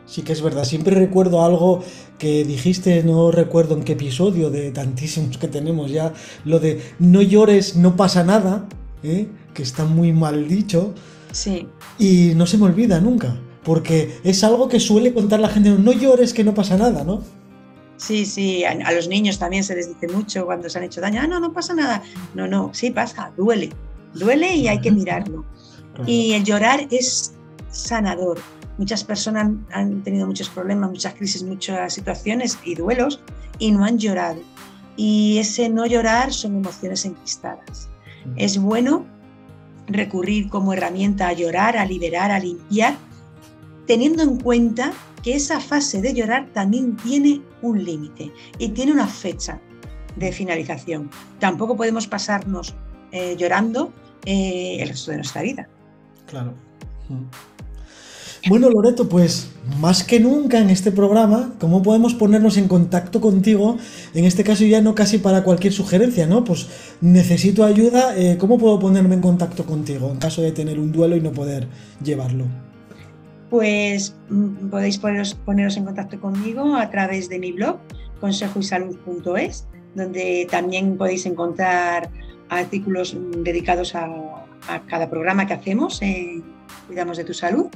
Sí 0.06 0.22
que 0.22 0.34
es 0.34 0.42
verdad, 0.42 0.66
siempre 0.66 0.96
recuerdo 0.96 1.44
algo 1.44 1.84
que 2.20 2.46
dijiste, 2.46 3.04
no 3.04 3.32
recuerdo 3.32 3.76
en 3.76 3.84
qué 3.84 3.94
episodio 3.94 4.52
de 4.52 4.72
tantísimos 4.72 5.38
que 5.40 5.48
tenemos 5.48 5.90
ya, 5.92 6.14
lo 6.44 6.60
de 6.60 6.82
no 7.00 7.24
llores, 7.24 7.76
no 7.76 7.96
pasa 7.96 8.24
nada, 8.24 8.68
¿eh? 9.02 9.28
que 9.56 9.64
está 9.64 9.84
muy 9.84 10.14
mal 10.14 10.48
dicho. 10.48 10.94
Sí. 11.32 11.68
Y 11.98 12.34
no 12.36 12.46
se 12.46 12.60
me 12.60 12.66
olvida 12.66 13.02
nunca, 13.02 13.36
porque 13.64 14.20
es 14.24 14.44
algo 14.44 14.70
que 14.70 14.80
suele 14.80 15.12
contar 15.12 15.40
la 15.40 15.50
gente, 15.50 15.72
no 15.72 15.92
llores, 15.92 16.34
que 16.34 16.44
no 16.44 16.54
pasa 16.54 16.78
nada, 16.78 17.04
¿no? 17.04 17.24
Sí, 17.98 18.26
sí, 18.26 18.66
a, 18.66 18.92
los 18.92 19.08
niños 19.08 19.40
también 19.40 19.64
se 19.64 19.76
les 19.76 19.88
dice 19.88 20.14
mucho 20.14 20.46
cuando 20.46 20.70
se 20.70 20.78
han 20.78 20.84
hecho 20.84 21.02
daño, 21.02 21.22
ah, 21.24 21.28
no, 21.28 21.40
no 21.40 21.54
pasa 21.54 21.74
nada. 21.74 22.04
No, 22.34 22.48
no, 22.48 22.72
sí 22.74 22.92
pasa, 22.92 23.32
duele, 23.38 23.70
duele 24.14 24.56
y 24.56 24.68
hay 24.68 24.80
que 24.82 24.92
mirarlo. 24.92 25.46
Y 26.06 26.34
el 26.34 26.44
llorar 26.44 26.88
es 26.92 27.34
sanador. 27.70 28.40
Muchas 28.78 29.04
personas 29.06 29.52
han 29.72 30.04
tenido 30.04 30.28
muchos 30.28 30.50
problemas, 30.50 30.90
muchas 30.90 31.14
crisis, 31.14 31.44
muchas 31.44 31.94
situaciones 31.94 32.60
y 32.66 32.76
duelos 32.76 33.22
y 33.60 33.72
no 33.72 33.86
han 33.86 33.98
llorado. 33.98 34.42
Y 34.98 35.38
ese 35.38 35.70
no 35.70 35.86
llorar 35.86 36.34
son 36.34 36.58
emociones 36.58 37.06
enquistadas. 37.06 37.90
Es 38.36 38.58
bueno 38.58 39.06
recurrir 39.88 40.50
como 40.50 40.74
herramienta 40.74 41.30
a 41.30 41.34
llorar, 41.34 41.78
a 41.78 41.86
liberar, 41.86 42.32
a 42.32 42.40
limpiar, 42.40 42.98
teniendo 43.86 44.24
en 44.24 44.40
cuenta 44.40 44.92
que 45.26 45.36
esa 45.36 45.60
fase 45.60 46.04
de 46.04 46.14
llorar 46.14 46.48
también 46.54 46.96
tiene 46.98 47.42
un 47.64 47.84
límite 47.84 48.32
y 48.60 48.70
tiene 48.70 48.92
una 48.92 49.08
fecha 49.08 49.60
de 50.16 50.32
finalización. 50.32 51.10
Tampoco 51.40 51.76
podemos 51.76 52.06
pasarnos 52.06 52.76
eh, 53.12 53.36
llorando 53.36 53.92
eh, 54.24 54.78
el 54.80 54.90
resto 54.90 55.10
de 55.10 55.18
nuestra 55.18 55.42
vida. 55.42 55.68
Claro. 56.28 56.54
Bueno, 58.48 58.70
Loreto, 58.70 59.10
pues 59.10 59.50
más 59.80 60.04
que 60.04 60.20
nunca 60.20 60.60
en 60.60 60.70
este 60.70 60.92
programa, 60.92 61.56
¿cómo 61.60 61.82
podemos 61.82 62.14
ponernos 62.14 62.58
en 62.58 62.68
contacto 62.68 63.20
contigo? 63.20 63.78
En 64.14 64.26
este 64.26 64.44
caso 64.44 64.64
ya 64.64 64.82
no 64.82 64.94
casi 64.94 65.18
para 65.18 65.44
cualquier 65.44 65.74
sugerencia, 65.74 66.28
¿no? 66.28 66.44
Pues 66.44 66.68
necesito 67.02 67.64
ayuda, 67.64 68.16
eh, 68.16 68.38
¿cómo 68.38 68.60
puedo 68.60 68.78
ponerme 68.78 69.16
en 69.16 69.22
contacto 69.22 69.66
contigo 69.66 70.12
en 70.12 70.18
caso 70.18 70.44
de 70.44 70.52
tener 70.52 70.80
un 70.80 70.92
duelo 70.92 71.16
y 71.16 71.22
no 71.22 71.32
poder 71.32 71.68
llevarlo? 72.04 72.46
Pues 73.50 74.16
mm, 74.30 74.70
podéis 74.70 74.98
poneros, 74.98 75.78
en 75.78 75.86
contacto 75.86 76.20
conmigo 76.20 76.76
a 76.76 76.90
través 76.90 77.30
de 77.30 77.40
mi 77.40 77.52
blog, 77.52 77.78
consejoysalud.es, 78.20 79.68
donde 79.96 80.48
también 80.50 80.98
podéis 80.98 81.26
encontrar 81.26 82.10
artículos 82.50 83.18
dedicados 83.44 83.96
a, 83.96 84.06
a 84.68 84.82
cada 84.88 85.10
programa 85.10 85.46
que 85.48 85.54
hacemos 85.54 86.02
en 86.02 86.44
Cuidamos 86.88 87.18
de 87.18 87.24
tu 87.24 87.34
Salud. 87.34 87.68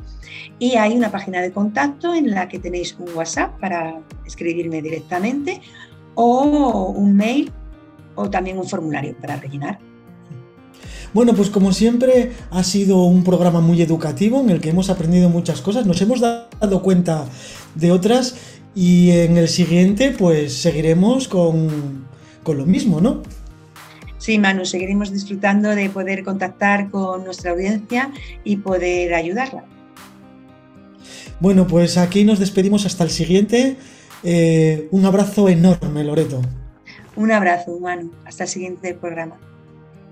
Y 0.59 0.75
hay 0.75 0.95
una 0.95 1.11
página 1.11 1.41
de 1.41 1.51
contacto 1.51 2.13
en 2.13 2.31
la 2.31 2.47
que 2.47 2.59
tenéis 2.59 2.95
un 2.99 3.15
WhatsApp 3.15 3.59
para 3.59 4.01
escribirme 4.25 4.81
directamente 4.81 5.61
o 6.15 6.93
un 6.95 7.15
mail 7.15 7.51
o 8.15 8.29
también 8.29 8.57
un 8.57 8.67
formulario 8.67 9.15
para 9.17 9.37
rellenar. 9.37 9.79
Bueno, 11.13 11.33
pues 11.33 11.49
como 11.49 11.73
siempre 11.73 12.33
ha 12.51 12.63
sido 12.63 13.03
un 13.03 13.23
programa 13.23 13.61
muy 13.61 13.81
educativo 13.81 14.41
en 14.41 14.49
el 14.49 14.61
que 14.61 14.69
hemos 14.69 14.89
aprendido 14.89 15.29
muchas 15.29 15.61
cosas, 15.61 15.85
nos 15.85 16.01
hemos 16.01 16.19
dado 16.19 16.83
cuenta 16.83 17.25
de 17.75 17.91
otras 17.91 18.35
y 18.75 19.11
en 19.11 19.37
el 19.37 19.47
siguiente 19.47 20.11
pues 20.11 20.53
seguiremos 20.53 21.27
con, 21.27 22.05
con 22.43 22.57
lo 22.57 22.65
mismo, 22.65 23.01
¿no? 23.01 23.23
Sí, 24.19 24.37
Manu, 24.37 24.65
seguiremos 24.65 25.11
disfrutando 25.11 25.69
de 25.69 25.89
poder 25.89 26.23
contactar 26.23 26.91
con 26.91 27.23
nuestra 27.23 27.51
audiencia 27.51 28.11
y 28.43 28.57
poder 28.57 29.13
ayudarla. 29.13 29.63
Bueno, 31.39 31.65
pues 31.65 31.97
aquí 31.97 32.25
nos 32.25 32.37
despedimos 32.37 32.85
hasta 32.85 33.05
el 33.05 33.09
siguiente. 33.09 33.77
Eh, 34.23 34.89
un 34.91 35.05
abrazo 35.05 35.47
enorme, 35.47 36.03
Loreto. 36.03 36.41
Un 37.15 37.31
abrazo, 37.31 37.79
Manu. 37.79 38.11
Hasta 38.25 38.43
el 38.43 38.49
siguiente 38.49 38.93
programa. 38.93 39.37